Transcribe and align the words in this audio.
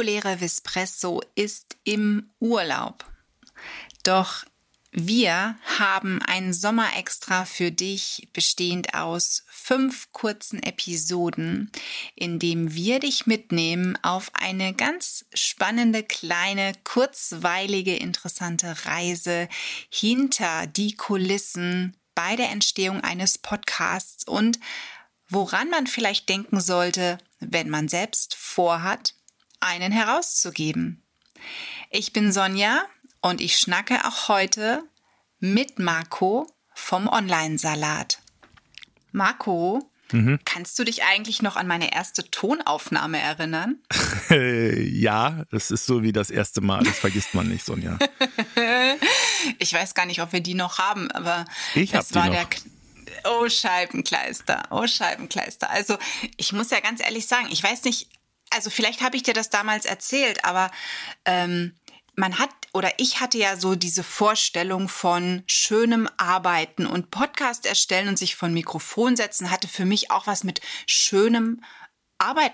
Reguläre 0.00 0.38
Vespresso 0.38 1.20
ist 1.34 1.76
im 1.84 2.30
Urlaub. 2.38 3.04
Doch 4.02 4.46
wir 4.92 5.58
haben 5.78 6.22
ein 6.22 6.54
Sommerextra 6.54 7.44
für 7.44 7.70
dich, 7.70 8.30
bestehend 8.32 8.94
aus 8.94 9.44
fünf 9.50 10.10
kurzen 10.12 10.62
Episoden, 10.62 11.70
in 12.14 12.38
dem 12.38 12.72
wir 12.72 12.98
dich 12.98 13.26
mitnehmen 13.26 13.98
auf 14.02 14.30
eine 14.32 14.72
ganz 14.72 15.26
spannende, 15.34 16.02
kleine, 16.02 16.72
kurzweilige, 16.82 17.94
interessante 17.94 18.74
Reise 18.86 19.50
hinter 19.90 20.66
die 20.66 20.96
Kulissen 20.96 21.94
bei 22.14 22.36
der 22.36 22.48
Entstehung 22.48 23.02
eines 23.02 23.36
Podcasts 23.36 24.26
und 24.26 24.58
woran 25.28 25.68
man 25.68 25.86
vielleicht 25.86 26.30
denken 26.30 26.58
sollte, 26.62 27.18
wenn 27.38 27.68
man 27.68 27.88
selbst 27.88 28.34
vorhat, 28.34 29.14
einen 29.60 29.92
herauszugeben. 29.92 31.02
Ich 31.90 32.12
bin 32.12 32.32
Sonja 32.32 32.82
und 33.20 33.40
ich 33.40 33.58
schnacke 33.58 34.06
auch 34.06 34.28
heute 34.28 34.82
mit 35.38 35.78
Marco 35.78 36.46
vom 36.74 37.08
Online-Salat. 37.08 38.20
Marco, 39.12 39.90
mhm. 40.12 40.38
kannst 40.44 40.78
du 40.78 40.84
dich 40.84 41.04
eigentlich 41.04 41.42
noch 41.42 41.56
an 41.56 41.66
meine 41.66 41.92
erste 41.92 42.30
Tonaufnahme 42.30 43.18
erinnern? 43.18 43.78
ja, 44.30 45.44
das 45.50 45.70
ist 45.70 45.86
so 45.86 46.02
wie 46.02 46.12
das 46.12 46.30
erste 46.30 46.60
Mal. 46.60 46.84
Das 46.84 46.98
vergisst 46.98 47.34
man 47.34 47.48
nicht, 47.48 47.64
Sonja. 47.64 47.98
ich 49.58 49.72
weiß 49.72 49.94
gar 49.94 50.06
nicht, 50.06 50.22
ob 50.22 50.32
wir 50.32 50.40
die 50.40 50.54
noch 50.54 50.78
haben, 50.78 51.10
aber 51.10 51.44
ich 51.74 51.90
das 51.90 52.14
war 52.14 52.30
der. 52.30 52.46
Oh 53.24 53.48
Scheibenkleister, 53.48 54.62
oh 54.70 54.86
Scheibenkleister. 54.86 55.68
Also 55.68 55.98
ich 56.36 56.52
muss 56.52 56.70
ja 56.70 56.80
ganz 56.80 57.02
ehrlich 57.02 57.26
sagen, 57.26 57.48
ich 57.50 57.62
weiß 57.62 57.84
nicht, 57.84 58.08
also 58.50 58.70
vielleicht 58.70 59.02
habe 59.02 59.16
ich 59.16 59.22
dir 59.22 59.34
das 59.34 59.50
damals 59.50 59.84
erzählt, 59.84 60.44
aber 60.44 60.70
ähm, 61.24 61.74
man 62.16 62.38
hat 62.38 62.50
oder 62.72 62.92
ich 62.98 63.20
hatte 63.20 63.38
ja 63.38 63.56
so 63.56 63.74
diese 63.74 64.04
Vorstellung 64.04 64.88
von 64.88 65.42
schönem 65.46 66.08
Arbeiten 66.18 66.86
und 66.86 67.10
Podcast 67.10 67.66
erstellen 67.66 68.08
und 68.08 68.18
sich 68.18 68.36
von 68.36 68.52
Mikrofon 68.52 69.16
setzen 69.16 69.50
hatte 69.50 69.66
für 69.66 69.84
mich 69.84 70.10
auch 70.10 70.26
was 70.26 70.44
mit 70.44 70.60
schönem 70.86 71.54
Arbeiten 71.54 71.79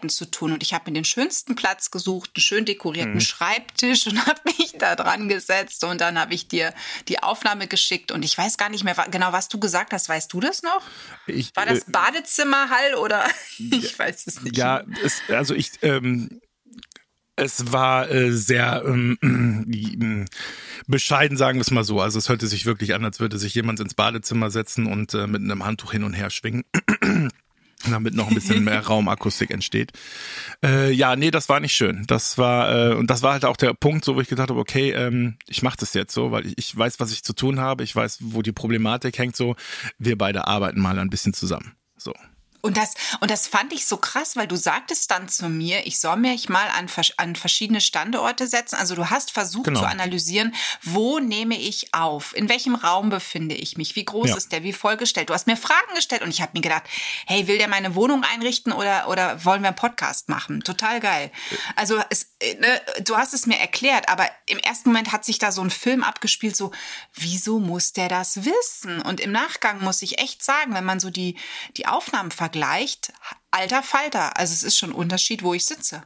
zu 0.08 0.30
tun. 0.30 0.52
Und 0.52 0.62
ich 0.62 0.72
habe 0.72 0.90
mir 0.90 0.94
den 0.94 1.04
schönsten 1.04 1.56
Platz 1.56 1.90
gesucht, 1.90 2.30
einen 2.34 2.42
schön 2.42 2.64
dekorierten 2.64 3.14
mhm. 3.14 3.20
Schreibtisch 3.20 4.06
und 4.06 4.24
habe 4.26 4.40
mich 4.44 4.74
da 4.78 4.96
dran 4.96 5.28
gesetzt. 5.28 5.84
Und 5.84 6.00
dann 6.00 6.18
habe 6.18 6.34
ich 6.34 6.48
dir 6.48 6.72
die 7.08 7.22
Aufnahme 7.22 7.66
geschickt. 7.66 8.12
Und 8.12 8.24
ich 8.24 8.36
weiß 8.36 8.56
gar 8.56 8.68
nicht 8.68 8.84
mehr 8.84 8.94
genau, 9.10 9.32
was 9.32 9.48
du 9.48 9.58
gesagt 9.58 9.92
hast. 9.92 10.08
Weißt 10.08 10.32
du 10.32 10.40
das 10.40 10.62
noch? 10.62 10.82
Ich, 11.26 11.54
War 11.56 11.66
das 11.66 11.80
äh, 11.80 11.90
Badezimmerhall 11.90 12.94
oder 12.94 13.24
ich 13.58 13.98
weiß 13.98 14.26
es 14.26 14.42
nicht. 14.42 14.56
Ja, 14.56 14.82
es, 15.04 15.20
also 15.28 15.54
ich. 15.54 15.72
Ähm 15.82 16.40
es 17.38 17.70
war 17.70 18.10
äh, 18.10 18.32
sehr 18.32 18.82
ähm, 18.86 19.18
äh, 19.70 20.24
bescheiden, 20.86 21.36
sagen 21.36 21.58
wir 21.58 21.60
es 21.62 21.70
mal 21.70 21.84
so. 21.84 22.00
Also 22.00 22.18
es 22.18 22.30
hörte 22.30 22.46
sich 22.46 22.64
wirklich 22.64 22.94
an, 22.94 23.04
als 23.04 23.20
würde 23.20 23.36
sich 23.36 23.54
jemand 23.54 23.78
ins 23.78 23.92
Badezimmer 23.92 24.50
setzen 24.50 24.86
und 24.86 25.12
äh, 25.12 25.26
mit 25.26 25.42
einem 25.42 25.62
Handtuch 25.62 25.92
hin 25.92 26.02
und 26.02 26.14
her 26.14 26.30
schwingen 26.30 26.64
damit 27.92 28.14
noch 28.14 28.28
ein 28.28 28.34
bisschen 28.34 28.64
mehr 28.64 28.80
Raumakustik 28.86 29.50
entsteht. 29.50 29.92
Äh, 30.64 30.92
ja, 30.92 31.16
nee, 31.16 31.30
das 31.30 31.48
war 31.48 31.60
nicht 31.60 31.72
schön. 31.72 32.04
Das 32.06 32.38
war 32.38 32.90
äh, 32.90 32.94
und 32.94 33.10
das 33.10 33.22
war 33.22 33.32
halt 33.32 33.44
auch 33.44 33.56
der 33.56 33.74
Punkt, 33.74 34.04
so 34.04 34.16
wo 34.16 34.20
ich 34.20 34.28
gedacht 34.28 34.50
habe, 34.50 34.60
okay, 34.60 34.92
ähm, 34.92 35.36
ich 35.48 35.62
mache 35.62 35.76
das 35.78 35.94
jetzt 35.94 36.12
so, 36.12 36.30
weil 36.32 36.46
ich, 36.46 36.58
ich 36.58 36.76
weiß, 36.76 37.00
was 37.00 37.12
ich 37.12 37.22
zu 37.22 37.32
tun 37.32 37.60
habe. 37.60 37.84
Ich 37.84 37.94
weiß, 37.94 38.18
wo 38.20 38.42
die 38.42 38.52
Problematik 38.52 39.18
hängt. 39.18 39.36
So, 39.36 39.56
wir 39.98 40.16
beide 40.18 40.46
arbeiten 40.46 40.80
mal 40.80 40.98
ein 40.98 41.10
bisschen 41.10 41.34
zusammen. 41.34 41.74
So. 41.96 42.12
Und 42.66 42.76
das, 42.76 42.94
und 43.20 43.30
das 43.30 43.46
fand 43.46 43.72
ich 43.72 43.86
so 43.86 43.96
krass, 43.96 44.36
weil 44.36 44.48
du 44.48 44.56
sagtest 44.56 45.10
dann 45.10 45.28
zu 45.28 45.48
mir, 45.48 45.86
ich 45.86 46.00
soll 46.00 46.16
mich 46.16 46.48
mal 46.48 46.68
an, 46.76 46.90
an 47.16 47.36
verschiedene 47.36 47.80
Standorte 47.80 48.48
setzen. 48.48 48.74
Also 48.74 48.94
du 48.96 49.08
hast 49.08 49.30
versucht 49.30 49.66
genau. 49.66 49.80
zu 49.80 49.86
analysieren, 49.86 50.54
wo 50.82 51.20
nehme 51.20 51.56
ich 51.56 51.94
auf? 51.94 52.34
In 52.34 52.48
welchem 52.48 52.74
Raum 52.74 53.08
befinde 53.08 53.54
ich 53.54 53.76
mich? 53.76 53.94
Wie 53.94 54.04
groß 54.04 54.30
ja. 54.30 54.36
ist 54.36 54.50
der? 54.50 54.64
Wie 54.64 54.72
vollgestellt? 54.72 55.30
Du 55.30 55.34
hast 55.34 55.46
mir 55.46 55.56
Fragen 55.56 55.94
gestellt 55.94 56.22
und 56.22 56.30
ich 56.30 56.42
habe 56.42 56.52
mir 56.54 56.60
gedacht, 56.60 56.82
hey, 57.26 57.46
will 57.46 57.58
der 57.58 57.68
meine 57.68 57.94
Wohnung 57.94 58.24
einrichten 58.24 58.72
oder, 58.72 59.08
oder 59.08 59.44
wollen 59.44 59.62
wir 59.62 59.68
einen 59.68 59.76
Podcast 59.76 60.28
machen? 60.28 60.62
Total 60.62 60.98
geil. 60.98 61.30
Also 61.76 62.02
es, 62.10 62.32
ne, 62.42 62.80
du 63.04 63.16
hast 63.16 63.32
es 63.32 63.46
mir 63.46 63.58
erklärt, 63.58 64.08
aber 64.08 64.28
im 64.46 64.58
ersten 64.58 64.88
Moment 64.88 65.12
hat 65.12 65.24
sich 65.24 65.38
da 65.38 65.52
so 65.52 65.62
ein 65.62 65.70
Film 65.70 66.02
abgespielt, 66.02 66.56
so, 66.56 66.72
wieso 67.14 67.60
muss 67.60 67.92
der 67.92 68.08
das 68.08 68.44
wissen? 68.44 69.00
Und 69.02 69.20
im 69.20 69.30
Nachgang 69.30 69.82
muss 69.84 70.02
ich 70.02 70.18
echt 70.18 70.44
sagen, 70.44 70.74
wenn 70.74 70.84
man 70.84 70.98
so 70.98 71.10
die, 71.10 71.36
die 71.76 71.86
Aufnahmen 71.86 72.32
vergleicht, 72.32 72.55
vergleicht, 72.56 73.12
alter 73.56 73.82
Falter. 73.82 74.36
Also 74.36 74.52
es 74.52 74.62
ist 74.62 74.76
schon 74.76 74.90
ein 74.90 74.94
Unterschied, 74.94 75.42
wo 75.42 75.54
ich 75.54 75.64
sitze. 75.64 76.02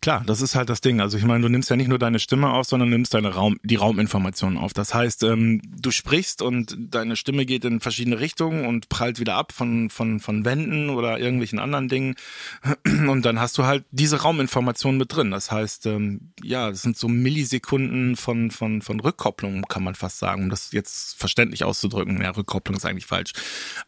Klar, 0.00 0.22
das 0.26 0.40
ist 0.40 0.54
halt 0.54 0.68
das 0.68 0.80
Ding. 0.80 1.00
Also 1.00 1.16
ich 1.16 1.24
meine, 1.24 1.42
du 1.42 1.48
nimmst 1.48 1.70
ja 1.70 1.76
nicht 1.76 1.88
nur 1.88 1.98
deine 1.98 2.18
Stimme 2.18 2.50
auf, 2.50 2.66
sondern 2.66 2.90
nimmst 2.90 3.14
deine 3.14 3.34
Raum, 3.34 3.58
die 3.62 3.76
Rauminformationen 3.76 4.58
auf. 4.58 4.72
Das 4.72 4.94
heißt, 4.94 5.22
ähm, 5.22 5.62
du 5.64 5.90
sprichst 5.90 6.42
und 6.42 6.76
deine 6.78 7.16
Stimme 7.16 7.46
geht 7.46 7.64
in 7.64 7.80
verschiedene 7.80 8.18
Richtungen 8.18 8.66
und 8.66 8.88
prallt 8.88 9.20
wieder 9.20 9.36
ab 9.36 9.52
von, 9.52 9.90
von, 9.90 10.20
von 10.20 10.44
Wänden 10.44 10.90
oder 10.90 11.18
irgendwelchen 11.18 11.58
anderen 11.58 11.88
Dingen. 11.88 12.16
Und 13.08 13.24
dann 13.24 13.40
hast 13.40 13.56
du 13.58 13.64
halt 13.64 13.84
diese 13.90 14.22
Rauminformationen 14.22 14.98
mit 14.98 15.14
drin. 15.14 15.30
Das 15.30 15.50
heißt, 15.50 15.86
ähm, 15.86 16.32
ja, 16.42 16.70
das 16.70 16.82
sind 16.82 16.96
so 16.96 17.08
Millisekunden 17.08 18.16
von, 18.16 18.50
von, 18.50 18.82
von 18.82 19.00
Rückkopplung, 19.00 19.62
kann 19.62 19.84
man 19.84 19.94
fast 19.94 20.18
sagen, 20.18 20.44
um 20.44 20.50
das 20.50 20.72
jetzt 20.72 21.18
verständlich 21.18 21.64
auszudrücken. 21.64 22.20
Ja, 22.20 22.30
Rückkopplung 22.30 22.76
ist 22.76 22.84
eigentlich 22.84 23.06
falsch. 23.06 23.32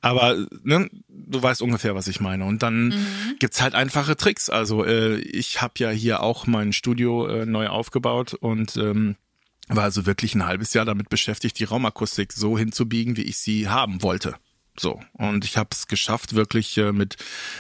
Aber 0.01 0.37
ne, 0.63 0.89
du 1.09 1.43
weißt 1.43 1.63
ungefähr, 1.63 1.95
was 1.95 2.09
ich 2.09 2.21
meine. 2.21 2.45
Und 2.45 2.63
dann 2.63 2.89
mhm. 2.89 3.00
Gibt's 3.39 3.61
halt 3.61 3.75
einfache 3.75 4.17
Tricks. 4.17 4.51
Also 4.51 4.85
äh, 4.85 5.17
ich 5.21 5.63
habe 5.63 5.75
ja 5.79 5.91
hier 5.91 6.23
auch 6.23 6.47
mein 6.47 6.73
Studio 6.73 7.27
äh, 7.27 7.47
neu 7.47 7.69
aufgebaut 7.69 8.35
und 8.35 8.77
ähm, 8.77 9.17
war 9.69 9.85
also 9.85 10.07
wirklich 10.07 10.35
ein 10.35 10.47
halbes 10.47 10.75
Jahr 10.75 10.85
damit 10.85 11.09
beschäftigt, 11.09 11.59
die 11.59 11.65
Raumakustik 11.65 12.33
so 12.33 12.59
hinzubiegen, 12.59 13.17
wie 13.17 13.23
ich 13.23 13.39
sie 13.39 13.69
haben 13.69 14.03
wollte. 14.03 14.35
So, 14.79 15.01
und 15.13 15.45
ich 15.45 15.57
habe 15.57 15.69
es 15.73 15.89
geschafft, 15.89 16.35
wirklich 16.35 16.79
äh, 16.79 16.93
mit 16.93 17.17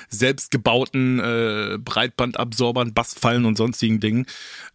selbstgebauten 0.09 1.21
äh, 1.21 1.78
Breitbandabsorbern, 1.78 2.95
Bassfallen 2.95 3.45
und 3.45 3.57
sonstigen 3.57 4.01
Dingen 4.01 4.27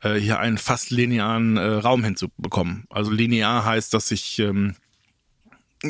äh, 0.01 0.15
hier 0.15 0.39
einen 0.39 0.57
fast 0.57 0.91
linearen 0.91 1.57
äh, 1.57 1.65
Raum 1.65 2.03
hinzubekommen. 2.03 2.85
Also 2.89 3.09
linear 3.11 3.65
heißt, 3.65 3.93
dass 3.93 4.11
ich 4.11 4.37
ähm, 4.39 4.75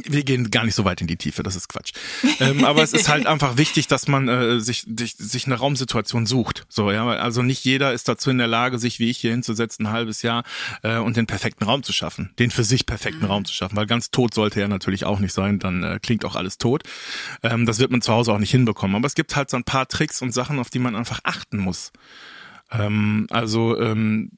wir 0.06 0.24
gehen 0.24 0.52
gar 0.52 0.66
nicht 0.66 0.76
so 0.76 0.86
weit 0.86 1.02
in 1.02 1.08
die 1.08 1.18
Tiefe, 1.18 1.44
das 1.44 1.56
ist 1.56 1.70
Quatsch. 1.70 1.94
ähm, 2.40 2.64
aber 2.66 2.84
es 2.84 2.94
ist 2.94 3.10
halt 3.10 3.28
einfach 3.28 3.58
wichtig, 3.58 3.88
dass 3.88 4.08
man 4.08 4.28
äh, 4.28 4.60
sich, 4.60 4.86
sich, 4.98 5.16
sich 5.18 5.46
eine 5.46 5.56
Raumsituation 5.56 6.26
sucht. 6.26 6.66
So, 6.70 6.92
ja, 6.92 7.08
also 7.08 7.42
nicht 7.42 7.64
jeder 7.64 7.94
ist 7.94 8.08
dazu 8.08 8.30
in 8.30 8.38
der 8.38 8.48
Lage, 8.48 8.80
sich 8.80 9.00
wie 9.00 9.10
ich 9.10 9.18
hier 9.18 9.32
hinzusetzen, 9.32 9.88
ein 9.88 9.92
halbes 9.92 10.22
Jahr 10.22 10.44
äh, 10.84 10.98
und 10.98 11.18
den 11.18 11.28
perfekten 11.28 11.64
Raum 11.66 11.84
zu 11.84 11.94
schaffen, 11.94 12.34
den 12.40 12.52
für 12.52 12.64
sich 12.64 12.86
perfekten 12.86 13.24
mhm. 13.24 13.32
Raum 13.32 13.46
zu 13.46 13.54
schaffen, 13.54 13.76
weil 13.76 13.86
ganz 13.86 14.12
tot 14.12 14.34
sollte 14.34 14.62
er 14.62 14.68
natürlich 14.68 15.06
auch 15.06 15.20
nicht 15.20 15.34
sein, 15.34 15.60
dann 15.60 15.84
äh, 15.84 16.00
klingt 16.02 16.26
auch 16.26 16.36
alles 16.36 16.58
tot. 16.58 16.84
Ähm, 17.44 17.66
das 17.66 17.80
wird 17.80 17.92
man 17.92 18.02
zu 18.02 18.14
Hause 18.14 18.34
auch 18.34 18.40
nicht 18.40 18.52
hinbekommen. 18.52 18.96
Aber 18.96 19.08
es 19.08 19.16
gibt 19.16 19.36
halt 19.36 19.50
so 19.50 19.58
ein 19.58 19.64
paar 19.64 19.88
Tricks 19.88 20.22
und 20.22 20.32
Sachen, 20.32 20.60
auf 20.60 20.70
die 20.70 20.80
man 20.80 20.96
einfach 20.96 21.20
achten 21.24 21.58
muss. 21.58 21.92
Ähm, 22.72 23.28
also 23.30 23.80
ähm, 23.80 24.32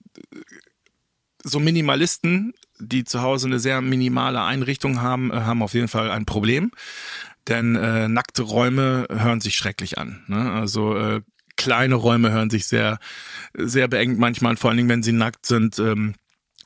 so 1.44 1.60
Minimalisten 1.60 2.54
die 2.80 3.04
zu 3.04 3.22
Hause 3.22 3.48
eine 3.48 3.60
sehr 3.60 3.82
minimale 3.82 4.42
Einrichtung 4.42 5.02
haben, 5.02 5.32
äh, 5.32 5.42
haben 5.42 5.62
auf 5.62 5.74
jeden 5.74 5.88
Fall 5.88 6.12
ein 6.12 6.26
Problem. 6.26 6.72
Denn 7.48 7.76
äh, 7.76 8.10
nackte 8.10 8.44
Räume 8.44 9.08
hören 9.10 9.40
sich 9.40 9.56
schrecklich 9.56 9.98
an. 9.98 10.24
Ne? 10.28 10.52
Also 10.52 10.98
äh, 10.98 11.22
kleine 11.56 11.96
Räume 11.96 12.32
hören 12.32 12.50
sich 12.50 12.68
sehr, 12.68 13.00
sehr 13.54 13.88
beengt 13.88 14.20
manchmal, 14.20 14.58
vor 14.58 14.70
allen 14.70 14.78
Dingen, 14.78 14.90
wenn 14.90 15.04
sie 15.04 15.14
nackt 15.14 15.46
sind. 15.46 15.80
Ähm, 15.80 16.16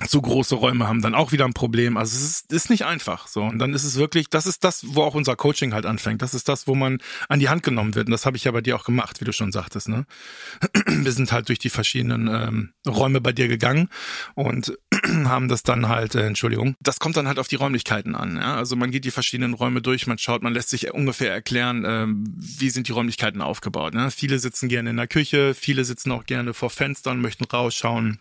zu 0.07 0.21
große 0.21 0.56
Räume 0.56 0.88
haben 0.88 1.01
dann 1.01 1.15
auch 1.15 1.31
wieder 1.31 1.45
ein 1.45 1.53
Problem. 1.53 1.98
Also 1.98 2.15
es 2.18 2.24
ist, 2.24 2.53
ist 2.53 2.69
nicht 2.69 2.86
einfach 2.86 3.27
so. 3.27 3.44
Und 3.44 3.59
dann 3.59 3.74
ist 3.74 3.83
es 3.83 3.95
wirklich, 3.95 4.30
das 4.30 4.45
ist 4.45 4.63
das, 4.63 4.95
wo 4.95 5.03
auch 5.03 5.15
unser 5.15 5.36
Coaching 5.36 5.74
halt 5.74 5.86
anfängt. 5.86 6.21
Das 6.21 6.33
ist 6.33 6.50
das, 6.50 6.68
wo 6.68 6.75
man 6.75 7.00
an 7.30 7.39
die 7.39 7.50
Hand 7.50 7.63
genommen 7.63 7.95
wird. 7.95 8.07
Und 8.07 8.12
das 8.12 8.25
habe 8.25 8.38
ich 8.38 8.44
ja 8.44 8.51
bei 8.51 8.62
dir 8.62 8.75
auch 8.75 8.83
gemacht, 8.83 9.21
wie 9.21 9.25
du 9.25 9.33
schon 9.33 9.51
sagtest. 9.51 9.89
Ne? 9.89 10.06
Wir 10.86 11.12
sind 11.12 11.31
halt 11.31 11.50
durch 11.50 11.59
die 11.59 11.69
verschiedenen 11.69 12.27
ähm, 12.27 12.74
Räume 12.88 13.21
bei 13.21 13.31
dir 13.31 13.48
gegangen 13.48 13.89
und 14.36 14.77
haben 15.25 15.48
das 15.48 15.63
dann 15.63 15.88
halt, 15.88 16.15
äh, 16.15 16.25
Entschuldigung, 16.25 16.75
das 16.80 17.00
kommt 17.00 17.18
dann 17.18 17.27
halt 17.27 17.39
auf 17.39 17.47
die 17.47 17.56
Räumlichkeiten 17.56 18.15
an. 18.15 18.38
Ja? 18.38 18.56
Also 18.56 18.75
man 18.75 18.92
geht 18.92 19.06
die 19.06 19.12
verschiedenen 19.12 19.54
Räume 19.54 19.81
durch, 19.81 20.07
man 20.07 20.18
schaut, 20.18 20.44
man 20.44 20.54
lässt 20.54 20.69
sich 20.69 20.92
ungefähr 20.94 21.31
erklären, 21.31 21.83
ähm, 21.86 22.24
wie 22.38 22.69
sind 22.69 22.88
die 22.88 22.92
Räumlichkeiten 22.92 23.42
aufgebaut. 23.42 23.94
Ne? 23.94 24.12
Viele 24.12 24.39
sitzen 24.39 24.69
gerne 24.69 24.89
in 24.89 24.97
der 24.97 25.07
Küche, 25.07 25.54
viele 25.54 25.86
sitzen 25.86 26.12
auch 26.12 26.25
gerne 26.25 26.54
vor 26.54 26.69
Fenstern, 26.69 27.21
möchten 27.21 27.45
rausschauen 27.45 28.19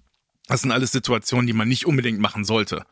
das 0.50 0.62
sind 0.62 0.72
alles 0.72 0.90
Situationen, 0.90 1.46
die 1.46 1.52
man 1.52 1.68
nicht 1.68 1.86
unbedingt 1.86 2.18
machen 2.18 2.44
sollte. 2.44 2.82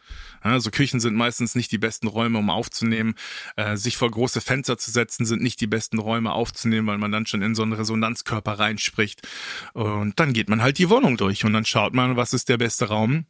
Also 0.41 0.71
Küchen 0.71 1.01
sind 1.01 1.17
meistens 1.17 1.57
nicht 1.57 1.73
die 1.73 1.79
besten 1.79 2.07
Räume, 2.07 2.39
um 2.39 2.51
aufzunehmen. 2.51 3.17
Äh, 3.57 3.77
sich 3.77 3.97
vor 3.97 4.09
große 4.09 4.41
Fenster 4.41 4.79
zu 4.79 4.93
setzen, 4.93 5.27
sind 5.27 5.43
nicht 5.43 5.61
die 5.61 5.67
besten 5.67 5.99
Räume 5.99 6.31
aufzunehmen, 6.31 6.87
weil 6.87 6.99
man 6.99 7.11
dann 7.11 7.27
schon 7.27 7.43
in 7.43 7.57
so 7.57 7.63
einen 7.63 7.73
Resonanzkörper 7.73 8.61
reinspricht. 8.61 9.27
Und 9.73 10.21
dann 10.21 10.35
geht 10.35 10.49
man 10.49 10.63
halt 10.63 10.79
die 10.79 10.89
Wohnung 10.89 11.17
durch 11.17 11.45
und 11.45 11.53
dann 11.53 11.65
schaut 11.65 11.95
man, 11.95 12.17
was 12.17 12.33
ist 12.33 12.49
der 12.49 12.59
beste 12.59 12.87
Raum, 12.87 13.27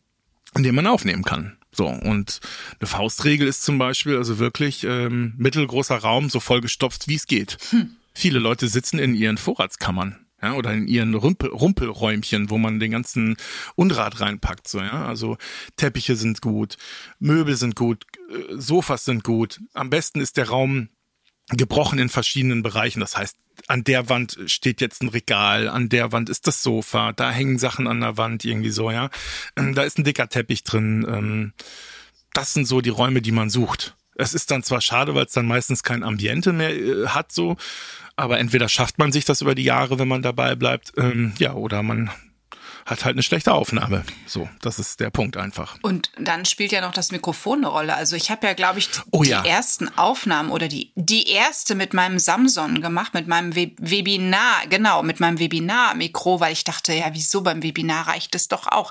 in 0.55 0.63
dem 0.63 0.75
man 0.75 0.87
aufnehmen 0.87 1.25
kann. 1.25 1.57
So, 1.73 1.87
und 1.87 2.41
eine 2.81 2.87
Faustregel 2.87 3.49
ist 3.49 3.63
zum 3.63 3.79
Beispiel 3.79 4.19
also 4.19 4.39
wirklich 4.39 4.85
ähm, 4.85 5.33
mittelgroßer 5.39 5.97
Raum, 5.97 6.29
so 6.29 6.39
vollgestopft, 6.39 7.09
wie 7.09 7.15
es 7.15 7.27
geht. 7.27 7.57
Hm. 7.71 7.97
Viele 8.13 8.41
Leute 8.41 8.69
sitzen 8.69 8.99
in 8.99 9.15
ihren 9.15 9.39
Vorratskammern 9.39 10.28
ja, 10.41 10.55
oder 10.55 10.73
in 10.73 10.87
ihren 10.87 11.15
Rumpel, 11.15 11.51
Rumpelräumchen, 11.51 12.51
wo 12.51 12.59
man 12.59 12.79
den 12.79 12.93
ganzen 12.93 13.37
Unrat 13.75 14.21
reinpackt, 14.21 14.69
so, 14.69 14.79
ja. 14.79 15.07
Also 15.07 15.37
Teppiche 15.77 16.17
sind 16.17 16.41
gut, 16.41 16.77
Möbel 17.19 17.57
sind 17.57 17.75
gut, 17.75 18.05
äh, 18.31 18.55
Sofas 18.57 19.05
sind 19.05 19.25
gut. 19.25 19.61
Am 19.75 19.91
besten 19.91 20.21
ist 20.21 20.37
der 20.37 20.49
Raum 20.49 20.89
gebrochen 21.51 21.99
in 21.99 22.09
verschiedenen 22.09 22.63
Bereichen. 22.63 23.01
Das 23.01 23.17
heißt, 23.17 23.37
an 23.67 23.85
der 23.85 24.09
Wand 24.09 24.39
steht 24.47 24.81
jetzt 24.81 25.03
ein 25.03 25.09
Regal, 25.09 25.69
an 25.69 25.89
der 25.89 26.13
Wand 26.13 26.29
ist 26.31 26.47
das 26.47 26.63
Sofa, 26.63 27.13
da 27.13 27.31
hängen 27.31 27.59
Sachen 27.59 27.87
an 27.89 28.01
der 28.01 28.17
Wand 28.17 28.45
irgendwie 28.45 28.71
so, 28.71 28.91
ja. 28.91 29.11
Ähm, 29.57 29.75
da 29.75 29.83
ist 29.83 29.99
ein 29.99 30.05
dicker 30.05 30.29
Teppich 30.29 30.63
drin. 30.63 31.05
Ähm, 31.09 31.53
das 32.33 32.55
sind 32.55 32.67
so 32.67 32.81
die 32.81 32.91
Räume, 32.91 33.23
die 33.23 33.33
man 33.33 33.51
sucht. 33.51 33.97
Es 34.19 34.35
ist 34.35 34.51
dann 34.51 34.63
zwar 34.63 34.81
schade, 34.81 35.15
weil 35.15 35.25
es 35.25 35.33
dann 35.33 35.47
meistens 35.47 35.83
kein 35.83 36.03
Ambiente 36.03 36.53
mehr 36.53 36.75
äh, 36.75 37.07
hat, 37.07 37.33
so, 37.33 37.57
aber 38.17 38.39
entweder 38.39 38.69
schafft 38.69 38.99
man 38.99 39.13
sich 39.13 39.25
das 39.25 39.41
über 39.41 39.55
die 39.55 39.63
Jahre, 39.65 39.99
wenn 39.99 40.09
man 40.09 40.23
dabei 40.23 40.57
bleibt, 40.57 40.93
ähm, 40.97 41.33
ja, 41.39 41.55
oder 41.55 41.83
man 41.83 42.11
hat 42.89 43.05
halt 43.05 43.15
eine 43.15 43.23
schlechte 43.23 43.53
Aufnahme. 43.53 44.03
So, 44.27 44.49
das 44.63 44.79
ist 44.79 45.01
der 45.01 45.11
Punkt 45.11 45.37
einfach. 45.37 45.77
Und 45.83 46.11
dann 46.19 46.47
spielt 46.47 46.73
ja 46.73 46.81
noch 46.81 46.93
das 46.93 47.13
Mikrofon 47.13 47.59
eine 47.59 47.69
Rolle. 47.69 47.95
Also 47.95 48.17
ich 48.17 48.31
habe 48.31 48.47
ja, 48.47 48.55
glaube 48.55 48.79
ich, 48.79 48.89
Oh 49.11 49.23
die 49.23 49.31
ja. 49.31 49.45
ersten 49.45 49.97
Aufnahmen 49.99 50.51
oder 50.51 50.69
die, 50.69 50.91
die 50.95 51.29
erste 51.29 51.75
mit 51.75 51.93
meinem 51.93 52.19
Samson 52.19 52.81
gemacht, 52.81 53.13
mit 53.13 53.29
meinem 53.29 53.55
We 53.55 53.73
Webinar, 53.77 54.67
genau, 54.71 55.03
mit 55.03 55.21
meinem 55.21 55.39
Webinar-Mikro, 55.39 56.41
weil 56.41 56.55
ich 56.55 56.65
dachte, 56.65 56.95
ja, 56.95 57.11
wieso 57.13 57.43
beim 57.43 57.63
Webinar 57.63 58.09
reicht 58.09 58.35
es 58.35 58.49
doch 58.49 58.67
auch. 58.67 58.91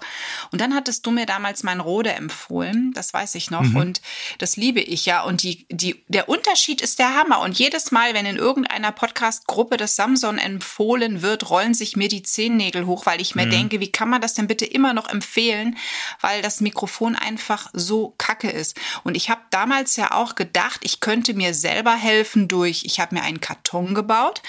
Und 0.52 0.62
dann 0.62 0.76
hattest 0.76 1.06
du 1.08 1.12
mir 1.12 1.26
damals 1.26 1.64
mein 1.64 1.80
Rode 1.80 2.14
empfohlen, 2.14 2.94
das 2.94 3.14
weiß 3.14 3.34
ich 3.36 3.50
noch, 3.50 3.74
und 3.74 4.02
das 4.38 4.58
liebe 4.58 4.80
ich 4.80 5.08
ja. 5.08 5.24
Und 5.24 5.42
die, 5.42 5.66
die, 5.72 6.04
der 6.08 6.30
Unterschied 6.30 6.82
ist 6.82 7.00
der 7.00 7.16
Hammer. 7.16 7.40
Und 7.42 7.58
jedes 7.58 7.92
Mal, 7.92 8.14
wenn 8.14 8.28
in 8.28 8.38
irgendeiner 8.38 8.92
Podcast-Gruppe 8.92 9.78
das 9.78 9.96
Samson 9.96 10.38
empfohlen 10.38 11.24
wird, 11.24 11.50
rollen 11.50 11.74
sich 11.74 11.96
mir 11.96 12.10
die 12.10 12.22
Zehennägel 12.22 12.86
hoch, 12.86 13.06
weil 13.08 13.22
ich 13.22 13.34
mir 13.34 13.48
denke, 13.48 13.80
wie 13.80 13.87
kann 13.92 14.10
man 14.10 14.22
das 14.22 14.34
denn 14.34 14.48
bitte 14.48 14.66
immer 14.66 14.94
noch 14.94 15.10
empfehlen, 15.10 15.78
weil 16.22 16.42
das 16.42 16.62
Mikrofon 16.62 17.16
einfach 17.16 17.70
so 17.74 18.14
kacke 18.18 18.50
ist. 18.50 18.78
Und 19.04 19.16
ich 19.16 19.30
habe 19.30 19.42
damals 19.50 19.96
ja 19.96 20.12
auch 20.12 20.36
gedacht, 20.36 20.82
ich 20.84 21.00
könnte 21.00 21.34
mir 21.34 21.54
selber 21.54 21.96
helfen 21.96 22.48
durch, 22.48 22.84
ich 22.86 23.00
habe 23.00 23.16
mir 23.16 23.22
einen 23.24 23.42
Karton 23.42 23.94
gebaut, 23.96 24.42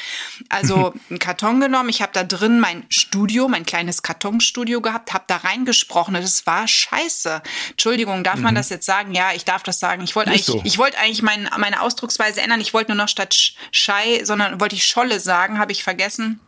also 0.49 0.93
einen 1.11 1.19
Karton 1.19 1.61
genommen, 1.61 1.88
ich 1.88 2.02
habe 2.02 2.12
da 2.12 2.25
drin 2.25 2.61
mein 2.61 2.85
Studio, 2.88 3.49
mein 3.49 3.67
kleines 3.67 4.02
Kartonstudio 4.02 4.81
gehabt, 4.81 5.12
habe 5.12 5.25
da 5.26 5.37
reingesprochen 5.38 6.17
und 6.17 6.23
es 6.23 6.46
war 6.46 6.67
scheiße. 6.69 7.43
Entschuldigung, 7.70 8.25
darf 8.25 8.40
man 8.40 8.55
das 8.55 8.69
jetzt 8.70 8.87
sagen? 8.87 9.14
Ja, 9.14 9.32
ich 9.35 9.44
darf 9.44 9.62
das 9.62 9.79
sagen. 9.79 10.02
Ich 10.02 10.14
wollte 10.17 10.31
eigentlich, 10.31 10.44
so. 10.46 10.61
ich 10.64 10.79
wollte 10.79 10.99
eigentlich 10.99 11.23
mein, 11.23 11.49
meine 11.58 11.81
Ausdrucksweise 11.82 12.40
ändern. 12.40 12.61
Ich 12.61 12.75
wollte 12.75 12.90
nur 12.93 13.02
noch 13.02 13.08
statt 13.08 13.32
Sch- 13.35 13.52
Schei, 13.70 14.25
sondern 14.25 14.61
wollte 14.61 14.75
ich 14.76 14.85
Scholle 14.87 15.20
sagen, 15.20 15.58
habe 15.58 15.73
ich 15.73 15.82
vergessen. 15.85 16.40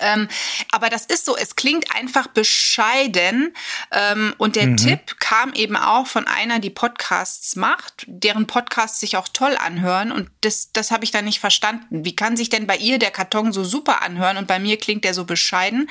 Ähm, 0.00 0.28
aber 0.70 0.90
das 0.90 1.06
ist 1.06 1.24
so, 1.24 1.36
es 1.36 1.56
klingt 1.56 1.94
einfach 1.94 2.26
bescheiden. 2.26 3.54
Ähm, 3.92 4.34
und 4.38 4.56
der 4.56 4.76
Tipp 4.76 5.18
kam 5.20 5.52
eben 5.52 5.76
auch 5.76 6.06
von 6.06 6.26
einer, 6.26 6.58
die 6.58 6.70
Podcasts 6.70 7.56
macht, 7.56 8.04
deren 8.06 8.46
Podcasts 8.46 9.00
sich 9.00 9.16
auch 9.16 9.28
toll 9.28 9.56
anhören. 9.56 10.12
Und 10.12 10.30
das, 10.40 10.72
das 10.72 10.90
habe 10.90 11.04
ich 11.04 11.10
dann 11.10 11.24
nicht 11.24 11.40
verstanden. 11.40 12.04
Wie 12.04 12.16
kann 12.16 12.36
sich 12.36 12.48
denn 12.48 12.66
bei 12.66 12.76
ihr 12.76 12.98
der 12.98 13.10
Karton 13.10 13.52
so 13.52 13.64
super 13.64 14.02
anhören 14.02 14.36
und 14.36 14.46
bei 14.46 14.58
mir 14.58 14.78
klingt 14.78 15.04
der 15.04 15.14
so 15.14 15.24
bescheiden? 15.24 15.88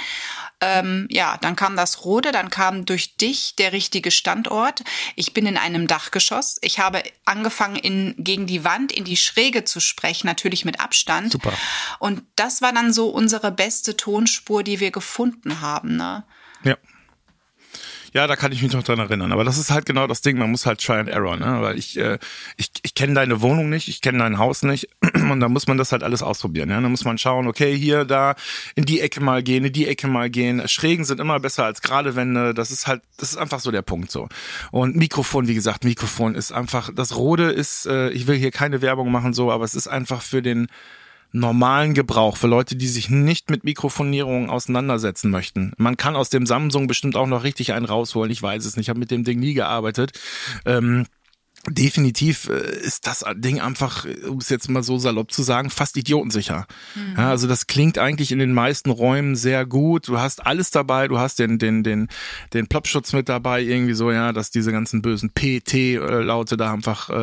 Ähm, 0.63 1.07
ja, 1.10 1.38
dann 1.42 1.57
kam 1.57 1.75
das 1.75 2.06
Rode, 2.06 2.31
dann 2.31 2.50
kam 2.50 2.86
durch 2.86 3.18
dich 3.18 3.56
der 3.57 3.74
richtige 3.74 4.12
Standort. 4.12 4.81
Ich 5.15 5.33
bin 5.33 5.45
in 5.45 5.57
einem 5.57 5.88
Dachgeschoss. 5.88 6.57
Ich 6.62 6.80
habe 6.80 7.04
angefangen, 7.25 7.75
in, 7.75 8.15
gegen 8.18 8.48
die 8.48 8.63
Wand 8.63 8.94
in 8.94 9.04
die 9.04 9.18
Schräge 9.18 9.65
zu 9.65 9.81
sprechen, 9.81 10.25
natürlich 10.25 10.63
mit 10.63 10.80
Abstand. 10.80 11.33
Super. 11.33 11.51
Und 12.00 12.24
das 12.38 12.62
war 12.62 12.71
dann 12.71 12.94
so 12.94 13.10
unsere 13.10 13.51
beste 13.51 13.98
Tonspur, 13.98 14.63
die 14.63 14.80
wir 14.80 14.92
gefunden 14.92 15.60
haben. 15.60 15.98
Ne? 15.98 16.24
Ja. 16.63 16.77
Ja, 18.13 18.27
da 18.27 18.36
kann 18.36 18.51
ich 18.51 18.62
mich 18.62 18.71
noch 18.74 18.83
dran 18.83 19.00
erinnern. 19.00 19.31
Aber 19.31 19.44
das 19.44 19.57
ist 19.57 19.71
halt 19.71 19.88
genau 19.88 20.06
das 20.06 20.21
Ding. 20.21 20.38
Man 20.38 20.51
muss 20.51 20.68
halt 20.68 20.80
try 20.80 20.94
and 20.94 21.10
error, 21.10 21.36
ne? 21.36 21.62
Weil 21.62 21.80
ich, 21.80 21.98
äh, 21.98 22.19
ich, 22.57 22.71
ich 22.83 22.94
kenne 22.94 23.15
deine 23.15 23.42
Wohnung 23.42 23.69
nicht, 23.69 23.88
ich 23.88 24.01
kenne 24.01 24.19
dein 24.19 24.38
Haus 24.38 24.62
nicht. 24.62 24.88
Und 25.15 25.39
da 25.39 25.50
muss 25.50 25.68
man 25.68 25.77
das 25.77 25.92
halt 25.92 26.04
alles 26.04 26.21
ausprobieren. 26.21 26.69
Ja? 26.69 26.80
Da 26.80 26.89
muss 26.89 27.06
man 27.06 27.18
schauen, 27.18 27.48
okay, 27.48 27.75
hier, 27.75 28.06
da, 28.06 28.36
in 28.75 28.86
die 28.86 29.01
Ecke 29.01 29.19
mal 29.19 29.42
gehen, 29.42 29.65
in 29.65 29.74
die 29.74 29.88
Ecke 29.88 30.07
mal 30.07 30.30
gehen. 30.30 30.68
Schrägen 30.68 31.06
sind 31.06 31.19
immer 31.19 31.39
besser 31.39 31.65
als 31.65 31.81
gerade 31.81 32.15
Wände. 32.15 32.54
Das 32.54 32.69
ist 32.69 32.86
halt, 32.86 33.01
das 33.18 33.31
ist 33.31 33.38
einfach 33.38 33.60
so 33.60 33.71
der 33.71 33.81
Punkt 33.81 34.12
so. 34.12 34.30
Und 34.71 34.95
Mikrofon, 34.95 35.48
wie 35.48 35.56
gesagt, 35.56 35.83
Mikrofon 35.83 36.36
ist 36.36 36.51
einfach, 36.51 36.92
das 36.94 37.16
Rode 37.16 37.51
ist, 37.51 37.88
äh, 37.88 38.09
ich 38.12 38.27
will 38.27 38.38
hier 38.38 38.51
keine 38.51 38.81
Werbung 38.81 39.12
machen 39.12 39.33
so, 39.33 39.51
aber 39.51 39.66
es 39.66 39.74
ist 39.74 39.88
einfach 39.88 40.21
für 40.21 40.44
den 40.44 40.68
normalen 41.33 41.94
Gebrauch 41.94 42.38
für 42.38 42.47
Leute, 42.47 42.75
die 42.75 42.88
sich 42.88 43.09
nicht 43.09 43.50
mit 43.50 43.63
Mikrofonierung 43.63 44.50
auseinandersetzen 44.50 45.31
möchten. 45.31 45.74
Man 45.77 45.97
kann 45.97 46.15
aus 46.15 46.30
dem 46.30 46.45
Samsung 46.45 46.88
bestimmt 46.88 47.15
auch 47.15 47.27
noch 47.27 47.44
richtig 47.44 47.74
einen 47.74 47.85
rausholen. 47.85 48.31
Ich 48.31 48.41
weiß 48.41 48.63
es 48.65 48.77
nicht. 48.77 48.85
Ich 48.85 48.89
habe 48.89 49.00
mit 49.00 49.12
dem 49.12 49.24
Ding 49.24 49.39
nie 49.39 49.53
gearbeitet. 49.53 50.12
Ähm, 50.65 51.06
Definitiv 51.69 52.50
äh, 52.50 52.77
ist 52.81 53.07
das 53.07 53.24
Ding 53.36 53.62
einfach, 53.62 54.06
um 54.27 54.39
es 54.39 54.50
jetzt 54.50 54.69
mal 54.69 54.83
so 54.83 54.98
salopp 54.98 55.31
zu 55.31 55.44
sagen, 55.44 55.69
fast 55.69 55.95
idiotensicher. 55.95 56.68
Ja, 57.18 57.30
also 57.30 57.48
das 57.48 57.68
klingt 57.68 57.98
eigentlich 57.98 58.31
in 58.31 58.39
den 58.39 58.54
meisten 58.54 58.89
Räumen 58.89 59.36
sehr 59.36 59.65
gut. 59.65 60.07
Du 60.07 60.19
hast 60.19 60.45
alles 60.45 60.71
dabei, 60.71 61.07
du 61.07 61.19
hast 61.19 61.39
den 61.39 61.60
den 61.60 61.83
den 61.83 62.10
den 62.54 62.68
Plopschutz 62.68 63.13
mit 63.13 63.30
dabei, 63.30 63.62
irgendwie 63.62 63.94
so, 63.94 64.12
ja, 64.12 64.33
dass 64.33 64.51
diese 64.51 64.71
ganzen 64.71 65.01
bösen 65.01 65.31
PT-Laute 65.33 66.57
da 66.57 66.74
einfach 66.74 67.10
äh, 67.10 67.13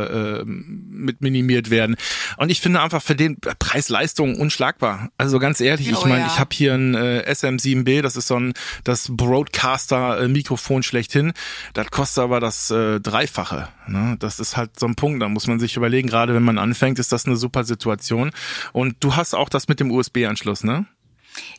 äh, 0.40 0.44
mit 0.44 1.20
minimiert 1.20 1.70
werden. 1.70 1.96
Und 2.38 2.50
ich 2.50 2.60
finde 2.60 2.80
einfach 2.80 3.02
für 3.02 3.14
den 3.14 3.38
Preis-Leistung 3.40 4.36
unschlagbar. 4.40 5.10
Also 5.18 5.38
ganz 5.38 5.60
ehrlich, 5.60 5.90
ich 5.90 5.96
Oh 5.96 6.06
meine, 6.06 6.20
ja. 6.20 6.26
ich 6.28 6.38
habe 6.38 6.54
hier 6.54 6.74
ein 6.74 6.94
äh, 6.94 7.24
SM7B, 7.28 8.00
das 8.00 8.16
ist 8.16 8.28
so 8.28 8.36
ein 8.36 8.54
das 8.84 9.08
Broadcaster-Mikrofon 9.10 10.82
schlechthin. 10.82 11.32
Das 11.74 11.90
kostet 11.90 12.24
aber 12.24 12.40
das 12.40 12.70
äh, 12.70 13.00
Dreifache. 13.00 13.68
Ne? 13.90 14.16
Das 14.18 14.40
ist 14.40 14.56
halt 14.56 14.78
so 14.78 14.86
ein 14.86 14.94
Punkt, 14.94 15.20
da 15.22 15.28
muss 15.28 15.46
man 15.46 15.58
sich 15.60 15.76
überlegen, 15.76 16.08
gerade 16.08 16.34
wenn 16.34 16.42
man 16.42 16.58
anfängt, 16.58 16.98
ist 16.98 17.12
das 17.12 17.26
eine 17.26 17.36
super 17.36 17.64
Situation. 17.64 18.30
Und 18.72 18.96
du 19.00 19.16
hast 19.16 19.34
auch 19.34 19.48
das 19.48 19.68
mit 19.68 19.80
dem 19.80 19.90
USB-Anschluss, 19.90 20.64
ne? 20.64 20.86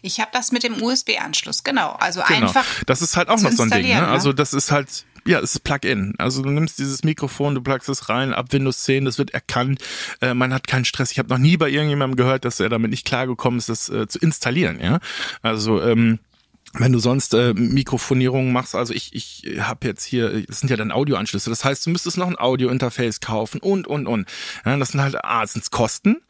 Ich 0.02 0.20
habe 0.20 0.32
das 0.34 0.52
mit 0.52 0.64
dem 0.64 0.82
USB-Anschluss, 0.82 1.64
genau. 1.64 1.92
Also 2.00 2.22
Genau. 2.28 2.48
einfach. 2.48 2.66
das 2.86 3.02
ist 3.02 3.16
halt 3.18 3.30
auch 3.30 3.40
noch 3.40 3.52
so 3.52 3.64
ein 3.64 3.70
Ding. 3.70 3.88
Ne? 3.88 3.96
ne? 3.96 4.08
Also 4.08 4.34
das 4.34 4.54
ist 4.54 4.72
halt, 4.72 5.06
ja, 5.26 5.40
es 5.40 5.56
ist 5.56 5.64
Plug-in. 5.64 6.14
Also 6.18 6.42
du 6.42 6.50
nimmst 6.50 6.80
dieses 6.80 7.04
Mikrofon, 7.04 7.56
du 7.56 7.62
plugst 7.62 7.88
es 7.90 8.10
rein, 8.10 8.34
ab 8.34 8.48
Windows 8.52 8.84
10, 8.84 9.06
das 9.06 9.18
wird 9.18 9.32
erkannt. 9.32 9.82
Äh, 10.22 10.34
man 10.34 10.54
hat 10.54 10.68
keinen 10.68 10.86
Stress. 10.86 11.12
Ich 11.12 11.20
habe 11.20 11.30
noch 11.30 11.38
nie 11.38 11.58
bei 11.58 11.70
irgendjemandem 11.70 12.18
gehört, 12.18 12.44
dass 12.46 12.60
er 12.60 12.70
damit 12.70 12.92
nicht 12.92 13.06
klargekommen 13.06 13.60
ist, 13.60 13.70
das 13.70 13.88
äh, 13.90 14.08
zu 14.08 14.20
installieren. 14.20 14.80
Ja, 14.82 15.00
also 15.42 15.82
ähm, 15.82 16.20
wenn 16.74 16.92
du 16.92 17.00
sonst 17.00 17.34
äh, 17.34 17.54
Mikrofonierungen 17.54 18.54
machst, 18.54 18.76
also 18.76 18.94
ich, 18.94 19.14
ich 19.14 19.60
habe 19.60 19.88
jetzt 19.88 20.04
hier, 20.04 20.44
das 20.44 20.60
sind 20.60 20.70
ja 20.70 20.78
dann 20.78 20.92
Audioanschlüsse, 20.92 21.50
das 21.50 21.66
heißt, 21.66 21.86
du 21.86 21.90
müsstest 21.90 22.18
noch 22.18 22.28
ein 22.28 22.40
Audio-Interface 22.40 23.20
kaufen 23.20 23.60
und, 23.60 23.88
und, 23.88 24.08
und. 24.08 24.28
Ja, 24.66 24.78
das 24.78 24.90
sind 24.90 25.02
halt, 25.02 25.24
A, 25.24 25.46
sind's 25.46 25.72
Kosten, 25.72 26.22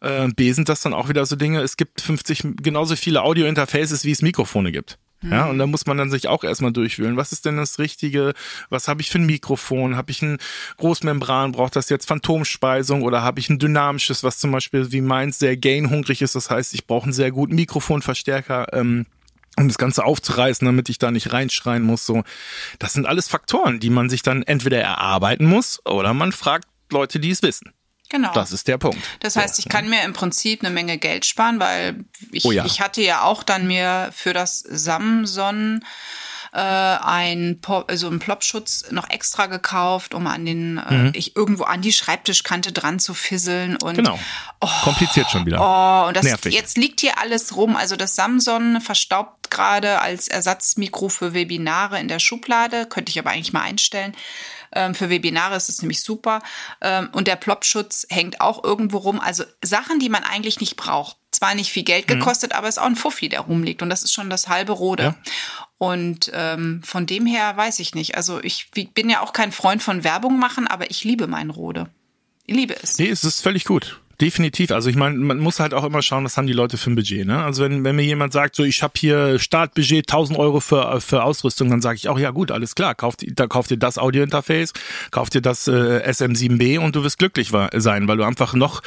äh, 0.00 0.28
B, 0.28 0.52
sind 0.52 0.68
das 0.68 0.80
dann 0.80 0.94
auch 0.94 1.08
wieder 1.08 1.24
so 1.24 1.36
Dinge, 1.36 1.60
es 1.60 1.76
gibt 1.76 2.00
50, 2.00 2.44
genauso 2.62 2.96
viele 2.96 3.22
Audio-Interfaces, 3.22 4.04
wie 4.04 4.10
es 4.10 4.22
Mikrofone 4.22 4.72
gibt. 4.72 4.98
Ja, 5.22 5.46
und 5.46 5.58
da 5.58 5.66
muss 5.66 5.86
man 5.86 5.96
dann 5.96 6.10
sich 6.10 6.28
auch 6.28 6.44
erstmal 6.44 6.72
durchwühlen. 6.72 7.16
Was 7.16 7.32
ist 7.32 7.46
denn 7.46 7.56
das 7.56 7.78
Richtige? 7.78 8.34
Was 8.68 8.86
habe 8.86 9.00
ich 9.00 9.10
für 9.10 9.18
ein 9.18 9.26
Mikrofon? 9.26 9.96
Habe 9.96 10.10
ich 10.10 10.20
ein 10.22 10.38
Großmembran? 10.76 11.52
Braucht 11.52 11.74
das 11.74 11.88
jetzt 11.88 12.06
Phantomspeisung 12.06 13.02
oder 13.02 13.22
habe 13.22 13.40
ich 13.40 13.48
ein 13.48 13.58
dynamisches, 13.58 14.22
was 14.22 14.38
zum 14.38 14.52
Beispiel 14.52 14.92
wie 14.92 15.00
meins 15.00 15.38
sehr 15.38 15.56
gain-hungrig 15.56 16.22
ist? 16.22 16.34
Das 16.34 16.50
heißt, 16.50 16.74
ich 16.74 16.86
brauche 16.86 17.04
einen 17.04 17.12
sehr 17.12 17.32
guten 17.32 17.54
Mikrofonverstärker. 17.54 18.68
Ähm, 18.72 19.06
um 19.58 19.68
das 19.68 19.78
Ganze 19.78 20.04
aufzureißen, 20.04 20.64
damit 20.66 20.88
ich 20.88 20.98
da 20.98 21.10
nicht 21.10 21.32
reinschreien 21.32 21.82
muss. 21.82 22.04
So, 22.06 22.22
das 22.78 22.92
sind 22.92 23.06
alles 23.06 23.28
Faktoren, 23.28 23.80
die 23.80 23.90
man 23.90 24.10
sich 24.10 24.22
dann 24.22 24.42
entweder 24.42 24.80
erarbeiten 24.80 25.46
muss 25.46 25.80
oder 25.86 26.12
man 26.14 26.32
fragt 26.32 26.66
Leute, 26.90 27.18
die 27.20 27.30
es 27.30 27.42
wissen. 27.42 27.72
Genau. 28.08 28.32
Das 28.34 28.52
ist 28.52 28.68
der 28.68 28.78
Punkt. 28.78 28.98
Das 29.18 29.34
heißt, 29.34 29.58
ich 29.58 29.68
kann 29.68 29.88
mir 29.88 30.04
im 30.04 30.12
Prinzip 30.12 30.62
eine 30.62 30.72
Menge 30.72 30.96
Geld 30.96 31.26
sparen, 31.26 31.58
weil 31.58 32.04
ich, 32.30 32.44
Oh 32.44 32.52
ja. 32.52 32.64
ich 32.64 32.80
hatte 32.80 33.02
ja 33.02 33.22
auch 33.22 33.42
dann 33.42 33.66
mir 33.66 34.10
für 34.14 34.32
das 34.32 34.60
Samson 34.60 35.84
äh, 36.52 36.58
ein 36.60 37.58
Po- 37.60 37.84
also 37.88 38.06
einen 38.06 38.20
Plopschutz 38.20 38.84
noch 38.92 39.10
extra 39.10 39.46
gekauft, 39.46 40.14
um 40.14 40.26
an 40.28 40.46
den 40.46 40.78
äh, 40.78 41.10
ich 41.18 41.34
irgendwo 41.36 41.64
an 41.64 41.82
die 41.82 41.92
Schreibtischkante 41.92 42.70
dran 42.72 42.98
zu 43.00 43.12
fisseln 43.12 43.76
und 43.76 43.94
Mhm. 43.96 44.04
Genau. 44.04 44.18
Kompliziert 44.84 45.28
schon 45.30 45.44
wieder. 45.44 45.60
Oh, 45.60 46.08
und 46.08 46.16
das 46.16 46.24
Nervig. 46.24 46.54
jetzt 46.54 46.78
liegt 46.78 47.00
hier 47.00 47.18
alles 47.18 47.56
rum. 47.56 47.76
Also 47.76 47.96
das 47.96 48.14
Samson 48.16 48.80
verstaubt 48.80 49.35
gerade 49.50 50.00
als 50.00 50.28
Ersatzmikro 50.28 51.08
für 51.08 51.34
Webinare 51.34 52.00
in 52.00 52.08
der 52.08 52.18
Schublade. 52.18 52.86
Könnte 52.86 53.10
ich 53.10 53.18
aber 53.18 53.30
eigentlich 53.30 53.52
mal 53.52 53.62
einstellen. 53.62 54.14
Ähm, 54.72 54.94
für 54.94 55.10
Webinare 55.10 55.56
ist 55.56 55.68
es 55.68 55.80
nämlich 55.82 56.02
super. 56.02 56.42
Ähm, 56.80 57.08
und 57.12 57.28
der 57.28 57.36
Plopschutz 57.36 58.06
hängt 58.10 58.40
auch 58.40 58.62
irgendwo 58.62 58.98
rum. 58.98 59.20
Also 59.20 59.44
Sachen, 59.62 59.98
die 59.98 60.08
man 60.08 60.24
eigentlich 60.24 60.60
nicht 60.60 60.76
braucht. 60.76 61.16
Zwar 61.30 61.54
nicht 61.54 61.70
viel 61.70 61.82
Geld 61.84 62.08
gekostet, 62.08 62.52
aber 62.52 62.68
es 62.68 62.76
ist 62.76 62.82
auch 62.82 62.86
ein 62.86 62.96
Fuffi, 62.96 63.28
der 63.28 63.40
rumliegt. 63.40 63.82
Und 63.82 63.90
das 63.90 64.02
ist 64.02 64.12
schon 64.12 64.30
das 64.30 64.48
halbe 64.48 64.72
Rode. 64.72 65.02
Ja. 65.02 65.14
Und 65.78 66.30
ähm, 66.32 66.82
von 66.82 67.06
dem 67.06 67.26
her 67.26 67.56
weiß 67.56 67.80
ich 67.80 67.94
nicht. 67.94 68.16
Also 68.16 68.42
ich 68.42 68.70
bin 68.70 69.10
ja 69.10 69.20
auch 69.20 69.32
kein 69.32 69.52
Freund 69.52 69.82
von 69.82 70.04
Werbung 70.04 70.38
machen, 70.38 70.66
aber 70.66 70.90
ich 70.90 71.04
liebe 71.04 71.26
mein 71.26 71.50
Rode. 71.50 71.88
Ich 72.44 72.54
liebe 72.54 72.74
es. 72.82 72.98
Nee, 72.98 73.08
es 73.08 73.24
ist 73.24 73.42
völlig 73.42 73.64
gut. 73.64 74.00
Definitiv. 74.20 74.70
Also 74.70 74.88
ich 74.88 74.96
meine, 74.96 75.16
man 75.16 75.38
muss 75.38 75.60
halt 75.60 75.74
auch 75.74 75.84
immer 75.84 76.02
schauen, 76.02 76.24
was 76.24 76.36
haben 76.36 76.46
die 76.46 76.52
Leute 76.52 76.76
für 76.78 76.90
ein 76.90 76.96
Budget. 76.96 77.26
Ne? 77.26 77.42
Also 77.42 77.64
wenn, 77.64 77.84
wenn 77.84 77.96
mir 77.96 78.04
jemand 78.04 78.32
sagt, 78.32 78.56
so 78.56 78.64
ich 78.64 78.82
habe 78.82 78.94
hier 78.96 79.38
Startbudget 79.38 80.10
1000 80.10 80.38
Euro 80.38 80.60
für, 80.60 81.00
für 81.00 81.22
Ausrüstung, 81.22 81.70
dann 81.70 81.80
sage 81.80 81.96
ich 81.96 82.08
auch, 82.08 82.18
ja 82.18 82.30
gut, 82.30 82.50
alles 82.50 82.74
klar, 82.74 82.94
kauft, 82.94 83.24
da 83.28 83.46
kauft 83.46 83.70
ihr 83.70 83.76
das 83.76 83.98
Audiointerface, 83.98 84.72
kauft 85.10 85.34
ihr 85.34 85.42
das 85.42 85.68
äh, 85.68 86.02
SM7B 86.08 86.78
und 86.78 86.96
du 86.96 87.04
wirst 87.04 87.18
glücklich 87.18 87.52
sein, 87.74 88.08
weil 88.08 88.16
du 88.16 88.24
einfach 88.24 88.54
noch 88.54 88.82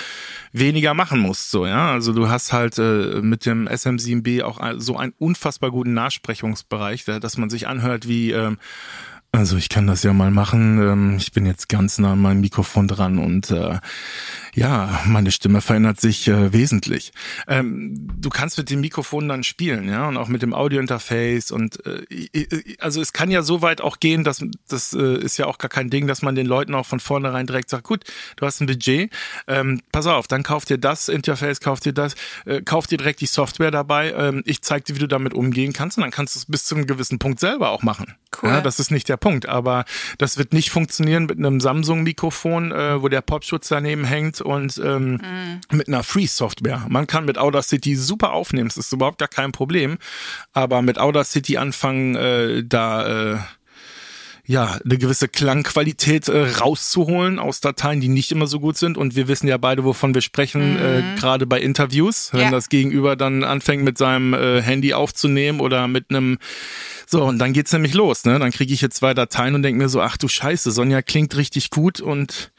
weniger 0.52 0.94
machen 0.94 1.20
musst. 1.20 1.52
So, 1.52 1.66
ja, 1.66 1.92
also 1.92 2.14
du 2.14 2.30
hast 2.30 2.54
halt 2.54 2.78
äh, 2.78 3.22
mit 3.22 3.46
dem 3.46 3.68
SM7B 3.68 4.44
auch 4.44 4.60
so 4.78 4.98
einen 4.98 5.14
unfassbar 5.18 5.72
guten 5.72 5.94
Nachsprechungsbereich, 5.94 7.06
dass 7.06 7.38
man 7.38 7.50
sich 7.50 7.68
anhört 7.68 8.08
wie 8.08 8.32
ähm, 8.32 8.58
also 9.32 9.58
ich 9.58 9.70
kann 9.70 9.86
das 9.86 10.02
ja 10.04 10.12
mal 10.12 10.32
machen. 10.32 10.82
Ähm, 10.82 11.18
ich 11.18 11.32
bin 11.32 11.46
jetzt 11.46 11.70
ganz 11.70 12.00
nah 12.00 12.14
an 12.14 12.22
meinem 12.22 12.42
Mikrofon 12.42 12.88
dran 12.88 13.20
und 13.20 13.52
äh, 13.52 13.78
ja, 14.60 15.00
meine 15.06 15.32
Stimme 15.32 15.62
verändert 15.62 16.02
sich 16.02 16.28
äh, 16.28 16.52
wesentlich. 16.52 17.14
Ähm, 17.48 18.10
du 18.20 18.30
kannst 18.30 18.58
mit 18.58 18.70
dem 18.70 18.82
Mikrofon 18.82 19.30
dann 19.30 19.44
spielen, 19.44 19.88
ja, 19.88 20.10
und 20.10 20.18
auch 20.18 20.28
mit 20.28 20.42
dem 20.42 20.54
Audiointerface 20.54 21.52
und 21.52 21.80
äh, 21.86 22.76
also 22.80 23.00
es 23.00 23.14
kann 23.14 23.32
ja 23.32 23.42
so 23.42 23.62
weit 23.62 23.80
auch 23.80 24.02
gehen, 24.02 24.26
dass 24.26 24.44
das 24.68 24.94
äh, 24.94 25.18
ist 25.20 25.38
ja 25.38 25.46
auch 25.46 25.60
gar 25.60 25.70
kein 25.70 25.90
Ding, 25.90 26.08
dass 26.08 26.22
man 26.22 26.36
den 26.36 26.46
Leuten 26.46 26.76
auch 26.76 26.86
von 26.86 27.00
vornherein 27.00 27.48
direkt 27.48 27.70
sagt, 27.70 27.86
gut, 27.86 28.04
du 28.36 28.46
hast 28.46 28.60
ein 28.60 28.68
Budget, 28.68 29.12
ähm, 29.48 29.82
pass 29.94 30.08
auf, 30.08 30.28
dann 30.28 30.44
kauf 30.44 30.66
dir 30.66 30.78
das 30.78 31.08
Interface, 31.08 31.62
kauf 31.62 31.80
dir 31.80 31.94
das, 31.94 32.16
äh, 32.46 32.62
kauf 32.62 32.86
dir 32.86 32.98
direkt 32.98 33.22
die 33.22 33.28
Software 33.28 33.72
dabei. 33.72 34.12
Ähm, 34.12 34.44
ich 34.46 34.62
zeig 34.62 34.84
dir, 34.84 34.96
wie 34.96 35.00
du 35.00 35.08
damit 35.08 35.34
umgehen 35.34 35.72
kannst 35.72 35.98
und 35.98 36.02
dann 36.02 36.12
kannst 36.12 36.36
du 36.36 36.40
es 36.40 36.46
bis 36.48 36.66
zu 36.66 36.76
einem 36.76 36.86
gewissen 36.86 37.18
Punkt 37.18 37.40
selber 37.40 37.70
auch 37.70 37.82
machen. 37.82 38.16
Cool. 38.42 38.50
Ja, 38.50 38.62
das 38.62 38.80
ist 38.80 38.92
nicht 38.92 39.08
der 39.10 39.18
Punkt, 39.18 39.48
aber 39.48 39.86
das 40.18 40.38
wird 40.38 40.54
nicht 40.54 40.70
funktionieren 40.70 41.26
mit 41.28 41.38
einem 41.38 41.60
Samsung-Mikrofon, 41.62 42.72
äh, 42.72 43.02
wo 43.02 43.08
der 43.08 43.22
Popschutz 43.22 43.70
daneben 43.70 44.04
hängt 44.04 44.42
und 44.50 44.82
ähm, 44.84 45.12
mhm. 45.12 45.78
mit 45.78 45.88
einer 45.88 46.04
Free-Software. 46.04 46.86
Man 46.90 47.08
kann 47.08 47.26
mit 47.26 47.38
Audacity 47.38 47.96
super 47.96 48.34
aufnehmen, 48.34 48.68
das 48.70 48.78
ist 48.78 48.92
überhaupt 48.92 49.20
gar 49.20 49.28
kein 49.28 49.52
Problem. 49.52 49.98
Aber 50.54 50.82
mit 50.82 50.98
Audacity 50.98 51.58
anfangen, 51.58 52.16
äh, 52.16 52.64
da 52.66 53.34
äh, 53.34 53.38
ja, 54.50 54.80
eine 54.84 54.98
gewisse 54.98 55.28
Klangqualität 55.28 56.28
äh, 56.28 56.50
rauszuholen 56.60 57.38
aus 57.38 57.62
Dateien, 57.62 58.02
die 58.02 58.08
nicht 58.08 58.32
immer 58.32 58.48
so 58.48 58.60
gut 58.60 58.78
sind. 58.78 58.98
Und 58.98 59.16
wir 59.16 59.28
wissen 59.28 59.48
ja 59.48 59.58
beide, 59.58 59.84
wovon 59.84 60.16
wir 60.16 60.22
sprechen, 60.22 60.74
mhm. 60.74 60.80
äh, 60.80 61.20
gerade 61.20 61.46
bei 61.46 61.60
Interviews, 61.60 62.30
wenn 62.34 62.42
ja. 62.42 62.50
das 62.50 62.70
Gegenüber 62.70 63.16
dann 63.16 63.44
anfängt 63.44 63.84
mit 63.84 64.00
seinem 64.00 64.34
äh, 64.34 64.60
Handy 64.64 64.96
aufzunehmen 64.96 65.60
oder 65.60 65.88
mit 65.88 66.10
einem 66.10 66.40
so, 67.06 67.24
und 67.26 67.38
dann 67.38 67.54
geht's 67.54 67.74
nämlich 67.74 67.94
los, 67.94 68.26
ne? 68.26 68.40
Dann 68.40 68.50
kriege 68.50 68.74
ich 68.74 68.82
jetzt 68.82 68.98
zwei 68.98 69.14
Dateien 69.14 69.54
und 69.54 69.62
denke 69.62 69.78
mir 69.78 69.90
so, 69.90 70.02
ach 70.02 70.18
du 70.18 70.28
Scheiße, 70.28 70.72
Sonja 70.72 71.04
klingt 71.04 71.38
richtig 71.38 71.70
gut 71.70 72.02
und 72.02 72.52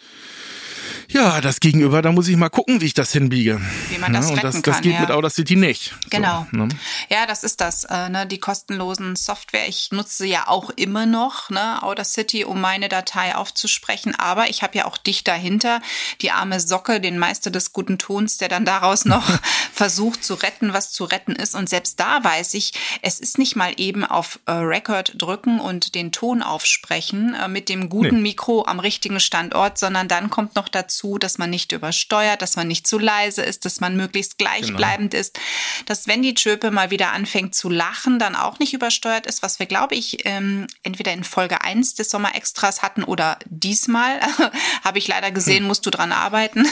ja, 1.12 1.40
das 1.40 1.58
Gegenüber, 1.58 2.02
da 2.02 2.12
muss 2.12 2.28
ich 2.28 2.36
mal 2.36 2.50
gucken, 2.50 2.80
wie 2.80 2.86
ich 2.86 2.94
das 2.94 3.12
hinbiege. 3.12 3.60
Wie 3.88 3.98
man 3.98 4.12
das 4.12 4.28
ja, 4.28 4.34
und 4.34 4.44
das, 4.44 4.62
das 4.62 4.74
kann, 4.76 4.82
geht 4.82 4.94
ja. 4.94 5.00
mit 5.00 5.10
Audacity 5.10 5.56
nicht. 5.56 5.92
Genau. 6.08 6.46
So, 6.52 6.56
ne? 6.56 6.68
Ja, 7.08 7.26
das 7.26 7.42
ist 7.42 7.60
das. 7.60 7.82
Äh, 7.84 8.08
ne, 8.08 8.26
die 8.26 8.38
kostenlosen 8.38 9.16
Software. 9.16 9.68
Ich 9.68 9.90
nutze 9.90 10.24
ja 10.24 10.46
auch 10.46 10.70
immer 10.70 11.06
noch 11.06 11.50
ne, 11.50 11.82
Audacity, 11.82 12.44
um 12.44 12.60
meine 12.60 12.88
Datei 12.88 13.34
aufzusprechen. 13.34 14.14
Aber 14.14 14.50
ich 14.50 14.62
habe 14.62 14.78
ja 14.78 14.84
auch 14.84 14.96
dich 14.96 15.24
dahinter, 15.24 15.82
die 16.20 16.30
arme 16.30 16.60
Socke, 16.60 17.00
den 17.00 17.18
Meister 17.18 17.50
des 17.50 17.72
guten 17.72 17.98
Tons, 17.98 18.38
der 18.38 18.48
dann 18.48 18.64
daraus 18.64 19.04
noch 19.04 19.28
versucht 19.72 20.22
zu 20.22 20.34
retten, 20.34 20.72
was 20.72 20.92
zu 20.92 21.04
retten 21.04 21.34
ist. 21.34 21.56
Und 21.56 21.68
selbst 21.68 21.98
da 21.98 22.22
weiß 22.22 22.54
ich, 22.54 22.72
es 23.02 23.18
ist 23.18 23.36
nicht 23.36 23.56
mal 23.56 23.72
eben 23.78 24.04
auf 24.04 24.38
äh, 24.46 24.52
Record 24.52 25.14
drücken 25.18 25.58
und 25.58 25.96
den 25.96 26.12
Ton 26.12 26.42
aufsprechen 26.42 27.34
äh, 27.34 27.48
mit 27.48 27.68
dem 27.68 27.88
guten 27.88 28.16
nee. 28.16 28.30
Mikro 28.30 28.64
am 28.64 28.78
richtigen 28.78 29.18
Standort, 29.18 29.76
sondern 29.76 30.06
dann 30.06 30.30
kommt 30.30 30.54
noch 30.54 30.68
dazu, 30.68 30.99
dazu, 31.00 31.18
dass 31.18 31.38
man 31.38 31.50
nicht 31.50 31.72
übersteuert, 31.72 32.42
dass 32.42 32.56
man 32.56 32.68
nicht 32.68 32.86
zu 32.86 32.98
leise 32.98 33.42
ist, 33.42 33.64
dass 33.64 33.80
man 33.80 33.96
möglichst 33.96 34.38
gleichbleibend 34.38 35.12
genau. 35.12 35.20
ist, 35.20 35.38
dass 35.86 36.06
wenn 36.06 36.22
die 36.22 36.34
Chöpe 36.34 36.70
mal 36.70 36.90
wieder 36.90 37.12
anfängt 37.12 37.54
zu 37.54 37.68
lachen, 37.68 38.18
dann 38.18 38.36
auch 38.36 38.58
nicht 38.58 38.74
übersteuert 38.74 39.26
ist, 39.26 39.42
was 39.42 39.58
wir, 39.58 39.66
glaube 39.66 39.94
ich, 39.94 40.26
ähm, 40.26 40.66
entweder 40.82 41.12
in 41.12 41.24
Folge 41.24 41.62
1 41.62 41.94
des 41.94 42.10
Sommerextras 42.10 42.82
hatten 42.82 43.04
oder 43.04 43.38
diesmal, 43.46 44.20
habe 44.84 44.98
ich 44.98 45.08
leider 45.08 45.30
gesehen, 45.30 45.60
hm. 45.60 45.68
musst 45.68 45.86
du 45.86 45.90
dran 45.90 46.12
arbeiten. 46.12 46.66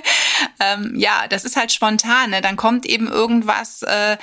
ähm, 0.60 0.94
ja, 0.96 1.26
das 1.28 1.44
ist 1.44 1.56
halt 1.56 1.72
spontan. 1.72 2.30
Ne? 2.30 2.40
Dann 2.40 2.56
kommt 2.56 2.86
eben 2.86 3.08
irgendwas 3.08 3.82
äh, 3.82 4.16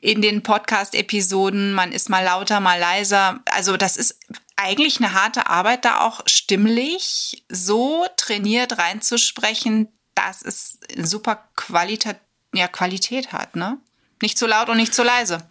in 0.00 0.22
den 0.22 0.42
Podcast-Episoden, 0.42 1.72
man 1.72 1.92
ist 1.92 2.08
mal 2.08 2.24
lauter, 2.24 2.60
mal 2.60 2.78
leiser. 2.78 3.40
Also 3.46 3.76
das 3.76 3.96
ist 3.96 4.18
eigentlich 4.56 4.98
eine 4.98 5.14
harte 5.14 5.48
Arbeit, 5.48 5.84
da 5.84 6.00
auch 6.00 6.22
stimmlich 6.26 7.44
so 7.48 8.06
trainiert 8.16 8.78
reinzusprechen, 8.78 9.88
dass 10.14 10.42
es 10.42 10.78
super 10.96 11.48
Qualität, 11.56 12.16
ja, 12.54 12.68
Qualität 12.68 13.32
hat, 13.32 13.56
ne? 13.56 13.78
Nicht 14.20 14.38
zu 14.38 14.46
laut 14.46 14.68
und 14.68 14.76
nicht 14.76 14.94
zu 14.94 15.02
leise. 15.02 15.46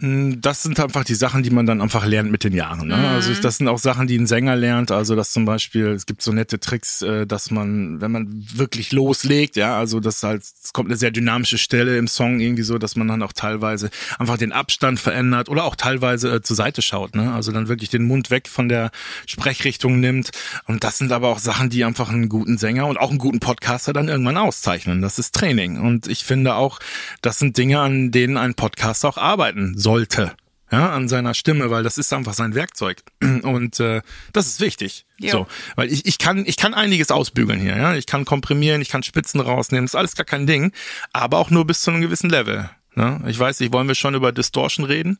Hm, 0.00 0.40
das 0.40 0.62
sind 0.62 0.80
einfach 0.80 1.04
die 1.04 1.14
Sachen, 1.14 1.42
die 1.42 1.50
man 1.50 1.66
dann 1.66 1.82
einfach 1.82 2.06
lernt 2.06 2.30
mit 2.30 2.42
den 2.42 2.54
Jahren. 2.54 2.88
Ne? 2.88 2.96
Mhm. 2.96 3.04
Also 3.04 3.34
das 3.34 3.58
sind 3.58 3.68
auch 3.68 3.78
Sachen, 3.78 4.06
die 4.06 4.16
ein 4.16 4.26
Sänger 4.26 4.56
lernt. 4.56 4.90
Also 4.90 5.14
dass 5.14 5.30
zum 5.32 5.44
Beispiel, 5.44 5.88
es 5.88 6.06
gibt 6.06 6.22
so 6.22 6.32
nette 6.32 6.58
Tricks, 6.58 7.02
äh, 7.02 7.26
dass 7.26 7.50
man, 7.50 8.00
wenn 8.00 8.10
man 8.10 8.46
wirklich 8.54 8.92
loslegt, 8.92 9.56
ja, 9.56 9.78
also 9.78 10.00
das 10.00 10.22
halt, 10.22 10.42
es 10.42 10.72
kommt 10.72 10.88
eine 10.88 10.96
sehr 10.96 11.10
dynamische 11.10 11.58
Stelle 11.58 11.98
im 11.98 12.08
Song 12.08 12.40
irgendwie 12.40 12.62
so, 12.62 12.78
dass 12.78 12.96
man 12.96 13.08
dann 13.08 13.22
auch 13.22 13.34
teilweise 13.34 13.90
einfach 14.18 14.38
den 14.38 14.52
Abstand 14.52 14.98
verändert 15.00 15.50
oder 15.50 15.64
auch 15.64 15.76
teilweise 15.76 16.36
äh, 16.36 16.40
zur 16.40 16.56
Seite 16.56 16.80
schaut. 16.80 17.14
Ne? 17.14 17.34
Also 17.34 17.52
dann 17.52 17.68
wirklich 17.68 17.90
den 17.90 18.04
Mund 18.04 18.30
weg 18.30 18.48
von 18.48 18.70
der 18.70 18.92
Sprechrichtung 19.26 20.00
nimmt. 20.00 20.30
Und 20.66 20.82
das 20.82 20.96
sind 20.96 21.12
aber 21.12 21.28
auch 21.28 21.38
Sachen, 21.38 21.68
die 21.68 21.84
einfach 21.84 22.08
einen 22.08 22.30
guten 22.30 22.56
Sänger 22.56 22.86
und 22.86 22.96
auch 22.96 23.10
einen 23.10 23.18
guten 23.18 23.40
Podcaster 23.40 23.92
dann 23.92 24.08
irgendwann 24.08 24.38
auszeichnen. 24.38 25.02
Das 25.02 25.18
ist 25.18 25.34
Training. 25.34 25.78
Und 25.78 26.06
ich 26.06 26.24
finde 26.24 26.54
auch, 26.54 26.78
das 27.20 27.38
sind 27.38 27.58
Dinge, 27.58 27.80
an 27.80 28.12
denen 28.12 28.38
ein 28.38 28.54
Podcaster 28.54 29.06
auch 29.06 29.18
arbeiten 29.18 29.74
soll 29.76 29.89
sollte. 29.90 30.32
Ja, 30.72 30.90
an 30.90 31.08
seiner 31.08 31.34
Stimme, 31.34 31.68
weil 31.70 31.82
das 31.82 31.98
ist 31.98 32.12
einfach 32.12 32.32
sein 32.32 32.54
Werkzeug. 32.54 33.02
Und 33.20 33.80
äh, 33.80 34.02
das 34.32 34.46
ist 34.46 34.60
wichtig. 34.60 35.04
Jo. 35.18 35.30
So, 35.30 35.46
weil 35.74 35.92
ich, 35.92 36.06
ich 36.06 36.18
kann 36.18 36.44
ich 36.46 36.56
kann 36.56 36.74
einiges 36.74 37.10
ausbügeln 37.10 37.58
hier, 37.58 37.76
ja. 37.76 37.94
Ich 37.94 38.06
kann 38.06 38.24
komprimieren, 38.24 38.80
ich 38.80 38.88
kann 38.88 39.02
Spitzen 39.02 39.40
rausnehmen, 39.40 39.86
das 39.86 39.94
ist 39.94 39.98
alles 39.98 40.14
gar 40.14 40.26
kein 40.26 40.46
Ding, 40.46 40.72
aber 41.12 41.38
auch 41.38 41.50
nur 41.50 41.66
bis 41.66 41.80
zu 41.80 41.90
einem 41.90 42.02
gewissen 42.02 42.30
Level. 42.30 42.70
Ne? 42.94 43.20
Ich 43.26 43.36
weiß 43.36 43.58
nicht, 43.58 43.72
wollen 43.72 43.88
wir 43.88 43.96
schon 43.96 44.14
über 44.14 44.30
Distortion 44.30 44.86
reden? 44.86 45.18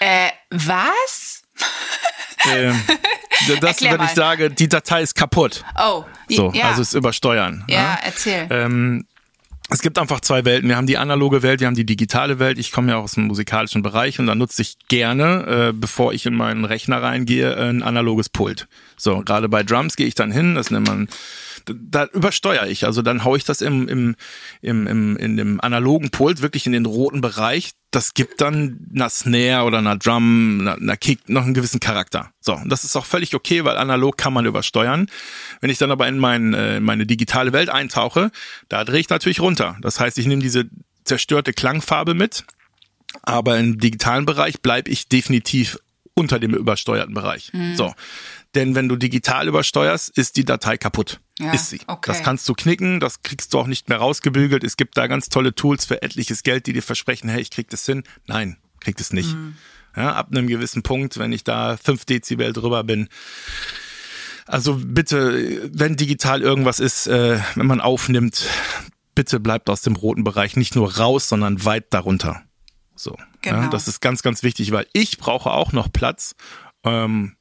Äh, 0.00 0.32
was? 0.50 1.44
ähm, 2.52 2.78
das, 3.60 3.80
wenn 3.80 4.02
ich 4.02 4.10
sage, 4.10 4.50
die 4.50 4.68
Datei 4.68 5.00
ist 5.00 5.14
kaputt. 5.14 5.64
Oh, 5.78 6.04
so, 6.28 6.52
ja. 6.52 6.68
also 6.68 6.82
es 6.82 6.92
übersteuern. 6.92 7.64
Ja, 7.68 7.76
ja? 7.76 7.98
erzähl. 8.04 8.46
Ähm, 8.50 9.06
es 9.70 9.82
gibt 9.82 9.98
einfach 9.98 10.20
zwei 10.20 10.44
Welten. 10.44 10.68
Wir 10.68 10.76
haben 10.76 10.86
die 10.86 10.96
analoge 10.96 11.42
Welt, 11.42 11.60
wir 11.60 11.66
haben 11.66 11.74
die 11.74 11.84
digitale 11.84 12.38
Welt. 12.38 12.58
Ich 12.58 12.72
komme 12.72 12.92
ja 12.92 12.98
aus 12.98 13.12
dem 13.12 13.26
musikalischen 13.26 13.82
Bereich 13.82 14.18
und 14.18 14.26
da 14.26 14.34
nutze 14.34 14.62
ich 14.62 14.76
gerne, 14.88 15.68
äh, 15.68 15.72
bevor 15.74 16.14
ich 16.14 16.24
in 16.24 16.34
meinen 16.34 16.64
Rechner 16.64 17.02
reingehe, 17.02 17.54
ein 17.56 17.82
analoges 17.82 18.30
Pult. 18.30 18.66
So, 18.96 19.20
gerade 19.20 19.48
bei 19.48 19.62
Drums 19.62 19.96
gehe 19.96 20.06
ich 20.06 20.14
dann 20.14 20.32
hin, 20.32 20.54
das 20.54 20.70
nennt 20.70 20.86
man 20.86 21.08
da 21.74 22.06
übersteuere 22.06 22.66
ich. 22.68 22.84
Also 22.84 23.02
dann 23.02 23.24
haue 23.24 23.38
ich 23.38 23.44
das 23.44 23.60
im, 23.60 23.88
im, 23.88 24.16
im, 24.60 24.86
im, 24.86 25.16
in 25.16 25.36
dem 25.36 25.60
analogen 25.60 26.10
Pult 26.10 26.42
wirklich 26.42 26.66
in 26.66 26.72
den 26.72 26.86
roten 26.86 27.20
Bereich. 27.20 27.72
Das 27.90 28.14
gibt 28.14 28.40
dann 28.40 28.86
einer 28.94 29.08
Snare 29.08 29.64
oder 29.64 29.78
einer 29.78 29.96
Drum, 29.96 30.60
einer, 30.60 30.76
einer 30.76 30.96
Kick 30.96 31.28
noch 31.28 31.44
einen 31.44 31.54
gewissen 31.54 31.80
Charakter. 31.80 32.30
So, 32.40 32.54
und 32.54 32.68
das 32.68 32.84
ist 32.84 32.96
auch 32.96 33.06
völlig 33.06 33.34
okay, 33.34 33.64
weil 33.64 33.76
analog 33.76 34.18
kann 34.18 34.32
man 34.32 34.46
übersteuern. 34.46 35.06
Wenn 35.60 35.70
ich 35.70 35.78
dann 35.78 35.90
aber 35.90 36.06
in 36.08 36.18
mein, 36.18 36.54
äh, 36.54 36.80
meine 36.80 37.06
digitale 37.06 37.52
Welt 37.52 37.70
eintauche, 37.70 38.30
da 38.68 38.84
drehe 38.84 39.00
ich 39.00 39.08
natürlich 39.08 39.40
runter. 39.40 39.76
Das 39.80 40.00
heißt, 40.00 40.18
ich 40.18 40.26
nehme 40.26 40.42
diese 40.42 40.66
zerstörte 41.04 41.52
Klangfarbe 41.52 42.14
mit, 42.14 42.44
aber 43.22 43.58
im 43.58 43.78
digitalen 43.78 44.26
Bereich 44.26 44.60
bleibe 44.60 44.90
ich 44.90 45.08
definitiv 45.08 45.78
unter 46.18 46.38
dem 46.38 46.54
übersteuerten 46.54 47.14
Bereich. 47.14 47.52
Mhm. 47.52 47.76
So. 47.76 47.94
Denn 48.54 48.74
wenn 48.74 48.88
du 48.88 48.96
digital 48.96 49.46
übersteuerst, 49.46 50.16
ist 50.16 50.36
die 50.36 50.44
Datei 50.44 50.78
kaputt. 50.78 51.20
Ja, 51.38 51.52
ist 51.52 51.70
sie. 51.70 51.80
Okay. 51.86 52.10
Das 52.10 52.22
kannst 52.22 52.48
du 52.48 52.54
knicken, 52.54 52.98
das 52.98 53.22
kriegst 53.22 53.52
du 53.52 53.58
auch 53.58 53.66
nicht 53.66 53.88
mehr 53.88 53.98
rausgebügelt. 53.98 54.64
Es 54.64 54.76
gibt 54.76 54.96
da 54.96 55.06
ganz 55.06 55.28
tolle 55.28 55.54
Tools 55.54 55.84
für 55.84 56.02
etliches 56.02 56.42
Geld, 56.42 56.66
die 56.66 56.72
dir 56.72 56.82
versprechen, 56.82 57.28
hey, 57.28 57.40
ich 57.40 57.50
krieg 57.50 57.68
das 57.68 57.84
hin. 57.84 58.04
Nein, 58.26 58.56
kriegt 58.80 59.00
es 59.00 59.12
nicht. 59.12 59.34
Mhm. 59.34 59.56
Ja, 59.96 60.14
ab 60.14 60.28
einem 60.30 60.46
gewissen 60.46 60.82
Punkt, 60.82 61.18
wenn 61.18 61.32
ich 61.32 61.44
da 61.44 61.76
fünf 61.76 62.04
Dezibel 62.04 62.52
drüber 62.52 62.84
bin. 62.84 63.08
Also 64.46 64.80
bitte, 64.82 65.70
wenn 65.72 65.96
digital 65.96 66.40
irgendwas 66.40 66.80
ist, 66.80 67.06
äh, 67.06 67.40
wenn 67.54 67.66
man 67.66 67.80
aufnimmt, 67.80 68.46
bitte 69.14 69.40
bleibt 69.40 69.68
aus 69.68 69.82
dem 69.82 69.96
roten 69.96 70.24
Bereich 70.24 70.56
nicht 70.56 70.74
nur 70.74 70.96
raus, 70.96 71.28
sondern 71.28 71.64
weit 71.64 71.92
darunter. 71.92 72.42
So. 72.94 73.16
Genau. 73.42 73.62
Ja, 73.62 73.68
das 73.68 73.88
ist 73.88 74.00
ganz, 74.00 74.22
ganz 74.22 74.42
wichtig, 74.42 74.72
weil 74.72 74.86
ich 74.92 75.18
brauche 75.18 75.50
auch 75.50 75.72
noch 75.72 75.92
Platz, 75.92 76.34
ähm, 76.84 77.36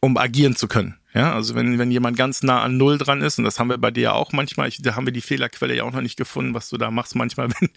um 0.00 0.16
agieren 0.16 0.56
zu 0.56 0.68
können. 0.68 0.94
Ja, 1.14 1.34
also 1.34 1.54
wenn, 1.54 1.78
wenn 1.78 1.90
jemand 1.90 2.16
ganz 2.16 2.42
nah 2.42 2.62
an 2.62 2.76
Null 2.76 2.98
dran 2.98 3.22
ist, 3.22 3.38
und 3.38 3.44
das 3.44 3.58
haben 3.58 3.70
wir 3.70 3.78
bei 3.78 3.90
dir 3.90 4.02
ja 4.02 4.12
auch 4.12 4.32
manchmal, 4.32 4.68
ich, 4.68 4.80
da 4.82 4.94
haben 4.94 5.06
wir 5.06 5.12
die 5.12 5.22
Fehlerquelle 5.22 5.74
ja 5.74 5.84
auch 5.84 5.92
noch 5.92 6.02
nicht 6.02 6.16
gefunden, 6.16 6.54
was 6.54 6.68
du 6.68 6.76
da 6.76 6.90
machst 6.90 7.16
manchmal, 7.16 7.48
wenn, 7.60 7.70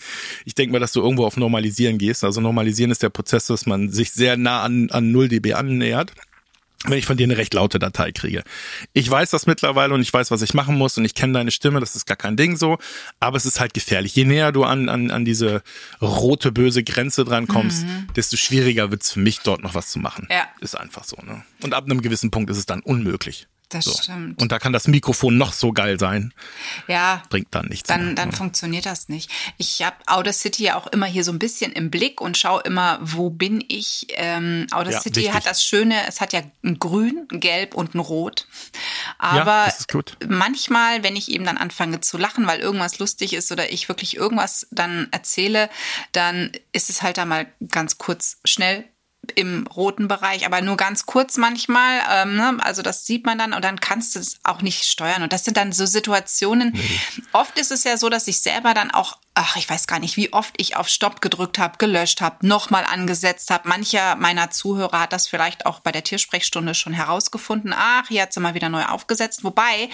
ich 0.45 0.53
denke 0.53 0.73
mal, 0.73 0.79
dass 0.79 0.91
du 0.91 1.01
irgendwo 1.01 1.25
auf 1.25 1.37
Normalisieren 1.37 1.97
gehst. 1.97 2.23
Also 2.23 2.41
Normalisieren 2.41 2.91
ist 2.91 3.03
der 3.03 3.09
Prozess, 3.09 3.47
dass 3.47 3.65
man 3.65 3.89
sich 3.89 4.11
sehr 4.11 4.37
nah 4.37 4.63
an, 4.63 4.91
an 4.91 5.11
0 5.11 5.29
dB 5.29 5.53
annähert. 5.53 6.13
Wenn 6.85 6.97
ich 6.97 7.05
von 7.05 7.17
dir 7.17 7.25
eine 7.25 7.37
recht 7.37 7.53
laute 7.53 7.79
Datei 7.79 8.11
kriege. 8.11 8.43
Ich 8.93 9.09
weiß 9.09 9.29
das 9.29 9.45
mittlerweile 9.45 9.93
und 9.93 10.01
ich 10.01 10.11
weiß, 10.11 10.31
was 10.31 10.41
ich 10.41 10.53
machen 10.53 10.77
muss 10.77 10.97
und 10.97 11.05
ich 11.05 11.13
kenne 11.13 11.33
deine 11.33 11.51
Stimme, 11.51 11.79
das 11.79 11.95
ist 11.95 12.05
gar 12.05 12.17
kein 12.17 12.37
Ding 12.37 12.57
so, 12.57 12.77
aber 13.19 13.37
es 13.37 13.45
ist 13.45 13.59
halt 13.59 13.73
gefährlich. 13.73 14.15
Je 14.15 14.25
näher 14.25 14.51
du 14.51 14.63
an, 14.63 14.89
an, 14.89 15.11
an 15.11 15.25
diese 15.25 15.61
rote, 16.01 16.51
böse 16.51 16.83
Grenze 16.83 17.23
dran 17.25 17.47
kommst, 17.47 17.85
mhm. 17.85 18.07
desto 18.15 18.37
schwieriger 18.37 18.91
wird's 18.91 19.11
für 19.11 19.19
mich, 19.19 19.39
dort 19.39 19.61
noch 19.61 19.75
was 19.75 19.89
zu 19.89 19.99
machen. 19.99 20.27
Ja. 20.29 20.47
Ist 20.59 20.75
einfach 20.75 21.03
so. 21.03 21.17
Ne? 21.23 21.43
Und 21.63 21.73
ab 21.73 21.85
einem 21.85 22.01
gewissen 22.01 22.31
Punkt 22.31 22.49
ist 22.49 22.57
es 22.57 22.65
dann 22.65 22.81
unmöglich. 22.81 23.47
Das 23.71 23.85
so. 23.85 23.93
stimmt. 23.93 24.41
Und 24.41 24.51
da 24.51 24.59
kann 24.59 24.73
das 24.73 24.87
Mikrofon 24.87 25.37
noch 25.37 25.53
so 25.53 25.71
geil 25.71 25.97
sein. 25.99 26.33
Ja. 26.87 27.23
Bringt 27.29 27.47
dann 27.51 27.67
nichts. 27.67 27.87
Dann, 27.87 28.07
mehr, 28.07 28.15
dann 28.15 28.29
oder? 28.29 28.37
funktioniert 28.37 28.85
das 28.85 29.09
nicht. 29.09 29.31
Ich 29.57 29.81
habe 29.81 29.95
Outer 30.07 30.33
City 30.33 30.63
ja 30.63 30.75
auch 30.75 30.87
immer 30.87 31.05
hier 31.05 31.23
so 31.23 31.31
ein 31.31 31.39
bisschen 31.39 31.71
im 31.71 31.89
Blick 31.89 32.19
und 32.19 32.37
schaue 32.37 32.61
immer, 32.61 32.99
wo 33.01 33.29
bin 33.29 33.63
ich. 33.67 34.07
Ähm, 34.11 34.67
Outer 34.71 34.91
ja, 34.91 35.33
hat 35.33 35.45
das 35.45 35.63
Schöne, 35.63 36.05
es 36.07 36.19
hat 36.19 36.33
ja 36.33 36.41
ein 36.63 36.79
Grün, 36.79 37.27
ein 37.31 37.39
Gelb 37.39 37.73
und 37.73 37.95
ein 37.95 37.99
Rot. 37.99 38.45
Aber 39.17 39.73
manchmal, 40.27 41.03
wenn 41.03 41.15
ich 41.15 41.31
eben 41.31 41.45
dann 41.45 41.57
anfange 41.57 42.01
zu 42.01 42.17
lachen, 42.17 42.47
weil 42.47 42.59
irgendwas 42.59 42.99
lustig 42.99 43.33
ist 43.33 43.51
oder 43.51 43.71
ich 43.71 43.87
wirklich 43.87 44.17
irgendwas 44.17 44.67
dann 44.71 45.07
erzähle, 45.11 45.69
dann 46.11 46.51
ist 46.73 46.89
es 46.89 47.01
halt 47.01 47.17
da 47.17 47.25
mal 47.25 47.47
ganz 47.69 47.97
kurz 47.97 48.37
schnell 48.43 48.85
im 49.35 49.67
roten 49.67 50.07
Bereich, 50.07 50.45
aber 50.45 50.61
nur 50.61 50.77
ganz 50.77 51.05
kurz 51.05 51.37
manchmal. 51.37 52.01
Ähm, 52.09 52.35
ne? 52.35 52.57
Also 52.61 52.81
das 52.81 53.05
sieht 53.05 53.25
man 53.25 53.37
dann 53.37 53.53
und 53.53 53.63
dann 53.63 53.79
kannst 53.79 54.15
du 54.15 54.19
es 54.19 54.39
auch 54.43 54.61
nicht 54.61 54.83
steuern. 54.85 55.23
Und 55.23 55.31
das 55.31 55.45
sind 55.45 55.57
dann 55.57 55.71
so 55.71 55.85
Situationen. 55.85 56.71
Nee. 56.73 56.99
Oft 57.31 57.57
ist 57.57 57.71
es 57.71 57.83
ja 57.83 57.97
so, 57.97 58.09
dass 58.09 58.27
ich 58.27 58.41
selber 58.41 58.73
dann 58.73 58.91
auch, 58.91 59.17
ach, 59.35 59.55
ich 59.55 59.69
weiß 59.69 59.87
gar 59.87 59.99
nicht, 59.99 60.17
wie 60.17 60.33
oft 60.33 60.55
ich 60.57 60.75
auf 60.75 60.87
Stopp 60.87 61.21
gedrückt 61.21 61.59
habe, 61.59 61.77
gelöscht 61.77 62.21
habe, 62.21 62.45
nochmal 62.45 62.83
angesetzt 62.83 63.51
habe. 63.51 63.69
Mancher 63.69 64.15
meiner 64.15 64.49
Zuhörer 64.49 65.01
hat 65.01 65.13
das 65.13 65.27
vielleicht 65.27 65.65
auch 65.65 65.79
bei 65.79 65.91
der 65.91 66.03
Tiersprechstunde 66.03 66.73
schon 66.73 66.93
herausgefunden. 66.93 67.73
Ach, 67.75 68.07
hier 68.07 68.23
hat 68.23 68.33
sie 68.33 68.39
mal 68.39 68.55
wieder 68.55 68.69
neu 68.69 68.85
aufgesetzt. 68.85 69.43
Wobei 69.43 69.89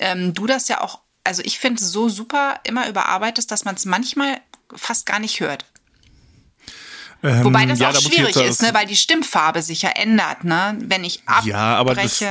ähm, 0.00 0.34
du 0.34 0.46
das 0.46 0.68
ja 0.68 0.80
auch, 0.80 1.00
also 1.22 1.42
ich 1.44 1.58
finde 1.58 1.82
so 1.82 2.08
super 2.08 2.60
immer 2.64 2.88
überarbeitest, 2.88 3.50
dass 3.50 3.64
man 3.64 3.76
es 3.76 3.84
manchmal 3.84 4.40
fast 4.74 5.06
gar 5.06 5.20
nicht 5.20 5.40
hört. 5.40 5.64
Ähm, 7.24 7.44
Wobei 7.44 7.64
das 7.64 7.78
ja, 7.78 7.88
auch 7.88 7.94
da 7.94 8.00
schwierig 8.02 8.36
ist, 8.36 8.60
ne, 8.60 8.68
weil 8.74 8.86
die 8.86 8.96
Stimmfarbe 8.96 9.62
sich 9.62 9.80
ja 9.80 9.88
ändert, 9.88 10.44
ne? 10.44 10.76
Wenn 10.80 11.04
ich 11.04 11.22
abbreche. 11.24 11.48
Ja, 11.48 11.76
aber 11.76 11.94
das, 11.94 12.22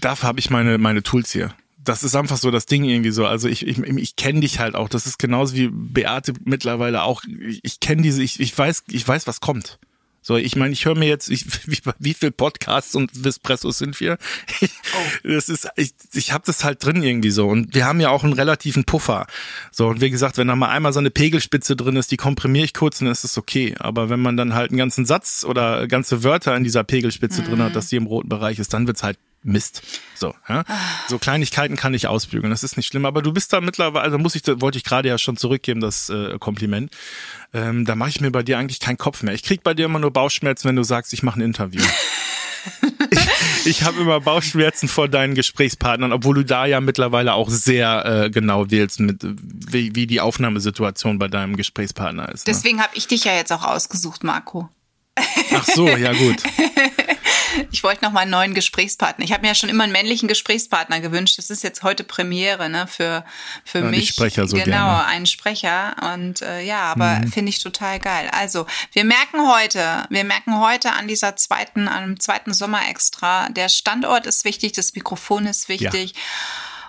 dafür 0.00 0.28
habe 0.28 0.38
ich 0.38 0.48
meine, 0.48 0.78
meine 0.78 1.02
Tools 1.02 1.32
hier. 1.32 1.52
Das 1.82 2.04
ist 2.04 2.14
einfach 2.14 2.36
so 2.36 2.52
das 2.52 2.66
Ding 2.66 2.84
irgendwie 2.84 3.10
so. 3.10 3.26
Also 3.26 3.48
ich, 3.48 3.66
ich, 3.66 3.78
ich 3.78 4.14
kenne 4.14 4.40
dich 4.40 4.60
halt 4.60 4.76
auch. 4.76 4.88
Das 4.88 5.06
ist 5.06 5.18
genauso 5.18 5.56
wie 5.56 5.70
Beate 5.72 6.34
mittlerweile 6.44 7.02
auch. 7.02 7.22
Ich, 7.24 7.60
ich 7.64 7.80
kenne 7.80 8.02
diese, 8.02 8.22
ich, 8.22 8.38
ich 8.38 8.56
weiß, 8.56 8.84
ich 8.88 9.06
weiß, 9.06 9.26
was 9.26 9.40
kommt. 9.40 9.80
So, 10.30 10.36
ich 10.36 10.54
meine, 10.54 10.72
ich 10.72 10.84
höre 10.84 10.94
mir 10.94 11.08
jetzt, 11.08 11.28
ich, 11.28 11.44
wie, 11.66 11.80
wie 11.98 12.14
viel 12.14 12.30
Podcasts 12.30 12.94
und 12.94 13.10
Vespressos 13.12 13.78
sind 13.78 13.98
wir? 13.98 14.16
Ich, 14.60 14.70
oh. 14.94 15.28
Das 15.28 15.48
ist, 15.48 15.68
ich, 15.74 15.92
ich 16.12 16.32
habe 16.32 16.44
das 16.46 16.62
halt 16.62 16.84
drin 16.84 17.02
irgendwie 17.02 17.32
so. 17.32 17.48
Und 17.48 17.74
wir 17.74 17.84
haben 17.84 17.98
ja 17.98 18.10
auch 18.10 18.22
einen 18.22 18.34
relativen 18.34 18.84
Puffer. 18.84 19.26
So, 19.72 19.88
und 19.88 20.00
wie 20.00 20.08
gesagt, 20.08 20.38
wenn 20.38 20.46
da 20.46 20.54
mal 20.54 20.68
einmal 20.68 20.92
so 20.92 21.00
eine 21.00 21.10
Pegelspitze 21.10 21.74
drin 21.74 21.96
ist, 21.96 22.12
die 22.12 22.16
komprimiere 22.16 22.64
ich 22.64 22.74
kurz, 22.74 23.00
dann 23.00 23.08
ist 23.08 23.24
es 23.24 23.38
okay. 23.38 23.74
Aber 23.80 24.08
wenn 24.08 24.20
man 24.20 24.36
dann 24.36 24.54
halt 24.54 24.70
einen 24.70 24.78
ganzen 24.78 25.04
Satz 25.04 25.44
oder 25.44 25.88
ganze 25.88 26.22
Wörter 26.22 26.54
in 26.54 26.62
dieser 26.62 26.84
Pegelspitze 26.84 27.42
mhm. 27.42 27.46
drin 27.46 27.62
hat, 27.62 27.70
mhm. 27.70 27.74
dass 27.74 27.88
die 27.88 27.96
im 27.96 28.06
roten 28.06 28.28
Bereich 28.28 28.60
ist, 28.60 28.72
dann 28.72 28.86
wird's 28.86 29.02
halt 29.02 29.18
Mist. 29.42 29.82
So, 30.14 30.34
ja? 30.48 30.64
so 31.08 31.18
Kleinigkeiten 31.18 31.76
kann 31.76 31.94
ich 31.94 32.06
ausbügeln, 32.06 32.50
das 32.50 32.62
ist 32.62 32.76
nicht 32.76 32.86
schlimm. 32.86 33.06
Aber 33.06 33.22
du 33.22 33.32
bist 33.32 33.52
da 33.52 33.60
mittlerweile, 33.60 34.04
also 34.04 34.18
muss 34.18 34.34
ich, 34.34 34.42
wollte 34.46 34.78
ich 34.78 34.84
gerade 34.84 35.08
ja 35.08 35.16
schon 35.16 35.36
zurückgeben, 35.36 35.80
das 35.80 36.10
äh, 36.10 36.38
Kompliment. 36.38 36.94
Ähm, 37.54 37.84
da 37.86 37.94
mache 37.94 38.10
ich 38.10 38.20
mir 38.20 38.30
bei 38.30 38.42
dir 38.42 38.58
eigentlich 38.58 38.80
keinen 38.80 38.98
Kopf 38.98 39.22
mehr. 39.22 39.34
Ich 39.34 39.42
krieg 39.42 39.62
bei 39.62 39.74
dir 39.74 39.86
immer 39.86 39.98
nur 39.98 40.12
Bauchschmerzen, 40.12 40.68
wenn 40.68 40.76
du 40.76 40.82
sagst, 40.82 41.12
ich 41.12 41.22
mache 41.22 41.40
ein 41.40 41.42
Interview. 41.42 41.82
ich 43.10 43.20
ich 43.64 43.82
habe 43.82 44.00
immer 44.00 44.20
Bauchschmerzen 44.20 44.88
vor 44.88 45.08
deinen 45.08 45.34
Gesprächspartnern, 45.34 46.12
obwohl 46.12 46.34
du 46.36 46.44
da 46.44 46.66
ja 46.66 46.80
mittlerweile 46.80 47.34
auch 47.34 47.48
sehr 47.48 48.04
äh, 48.04 48.30
genau 48.30 48.70
wählst, 48.70 49.00
mit 49.00 49.22
wie, 49.22 49.94
wie 49.94 50.06
die 50.06 50.20
Aufnahmesituation 50.20 51.18
bei 51.18 51.28
deinem 51.28 51.56
Gesprächspartner 51.56 52.28
ist. 52.30 52.46
Ne? 52.46 52.52
Deswegen 52.52 52.80
habe 52.80 52.92
ich 52.94 53.06
dich 53.06 53.24
ja 53.24 53.34
jetzt 53.34 53.52
auch 53.52 53.64
ausgesucht, 53.64 54.24
Marco. 54.24 54.68
Ach 55.52 55.64
so, 55.64 55.88
ja 55.88 56.12
gut. 56.12 56.42
Ich 57.72 57.84
wollte 57.84 58.04
noch 58.04 58.12
mal 58.12 58.20
einen 58.20 58.30
neuen 58.30 58.54
Gesprächspartner. 58.54 59.24
Ich 59.24 59.32
habe 59.32 59.42
mir 59.42 59.48
ja 59.48 59.54
schon 59.54 59.68
immer 59.68 59.84
einen 59.84 59.92
männlichen 59.92 60.28
Gesprächspartner 60.28 61.00
gewünscht. 61.00 61.38
Das 61.38 61.50
ist 61.50 61.62
jetzt 61.62 61.82
heute 61.82 62.04
Premiere 62.04 62.68
ne, 62.68 62.86
für, 62.86 63.24
für 63.64 63.80
ja, 63.80 63.84
mich. 63.84 64.08
Sprecher 64.08 64.48
so 64.48 64.56
genau, 64.56 64.66
gerne. 64.66 65.06
einen 65.06 65.26
Sprecher. 65.26 65.94
Und 66.14 66.42
äh, 66.42 66.62
ja, 66.62 66.82
aber 66.82 67.20
mhm. 67.20 67.28
finde 67.28 67.50
ich 67.50 67.62
total 67.62 68.00
geil. 68.00 68.28
Also, 68.32 68.66
wir 68.92 69.04
merken 69.04 69.48
heute, 69.48 70.06
wir 70.10 70.24
merken 70.24 70.60
heute 70.60 70.92
an 70.92 71.06
dieser 71.06 71.36
zweiten, 71.36 71.88
am 71.88 72.18
zweiten 72.18 72.52
Sommer 72.52 72.88
extra, 72.88 73.48
der 73.50 73.68
Standort 73.68 74.26
ist 74.26 74.44
wichtig, 74.44 74.72
das 74.72 74.94
Mikrofon 74.94 75.46
ist 75.46 75.68
wichtig. 75.68 76.12
Ja. 76.12 76.20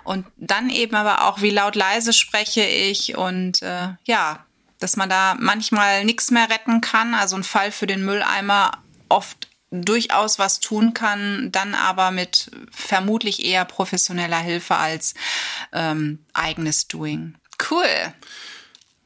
Und 0.04 0.26
dann 0.36 0.68
eben 0.68 0.96
aber 0.96 1.28
auch, 1.28 1.42
wie 1.42 1.50
laut 1.50 1.76
leise 1.76 2.12
spreche 2.12 2.64
ich 2.64 3.16
und 3.16 3.62
äh, 3.62 3.90
ja, 4.04 4.44
dass 4.80 4.96
man 4.96 5.08
da 5.08 5.36
manchmal 5.38 6.04
nichts 6.04 6.32
mehr 6.32 6.50
retten 6.50 6.80
kann. 6.80 7.14
Also 7.14 7.36
ein 7.36 7.44
Fall 7.44 7.70
für 7.70 7.86
den 7.86 8.04
Mülleimer 8.04 8.72
oft 9.08 9.51
durchaus 9.72 10.38
was 10.38 10.60
tun 10.60 10.94
kann, 10.94 11.50
dann 11.50 11.74
aber 11.74 12.10
mit 12.10 12.50
vermutlich 12.70 13.44
eher 13.44 13.64
professioneller 13.64 14.38
Hilfe 14.38 14.76
als 14.76 15.14
ähm, 15.72 16.20
eigenes 16.34 16.86
Doing. 16.88 17.34
Cool. 17.70 17.86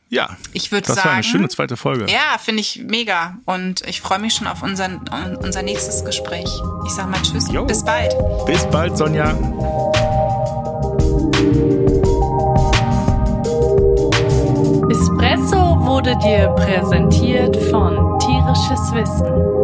Ja, 0.09 0.37
ich 0.52 0.70
würde 0.70 0.87
sagen, 0.87 0.96
das 0.96 1.05
war 1.05 1.12
eine 1.14 1.24
schöne 1.24 1.48
zweite 1.48 1.76
Folge. 1.76 2.07
Ja, 2.11 2.38
finde 2.38 2.61
ich 2.61 2.83
mega 2.85 3.38
und 3.44 3.87
ich 3.87 4.00
freue 4.00 4.20
mich 4.20 4.35
schon 4.35 4.46
auf 4.46 4.62
unseren, 4.62 5.00
unser 5.42 5.62
nächstes 5.62 6.05
Gespräch. 6.05 6.48
Ich 6.87 6.92
sage 6.92 7.09
mal 7.09 7.20
Tschüss, 7.22 7.50
jo. 7.50 7.64
bis 7.64 7.85
bald. 7.85 8.14
Bis 8.46 8.64
bald, 8.70 8.96
Sonja. 8.96 9.31
Espresso 14.90 15.57
wurde 15.81 16.16
dir 16.18 16.48
präsentiert 16.50 17.57
von 17.70 18.18
Tierisches 18.20 18.92
Wissen. 18.92 19.56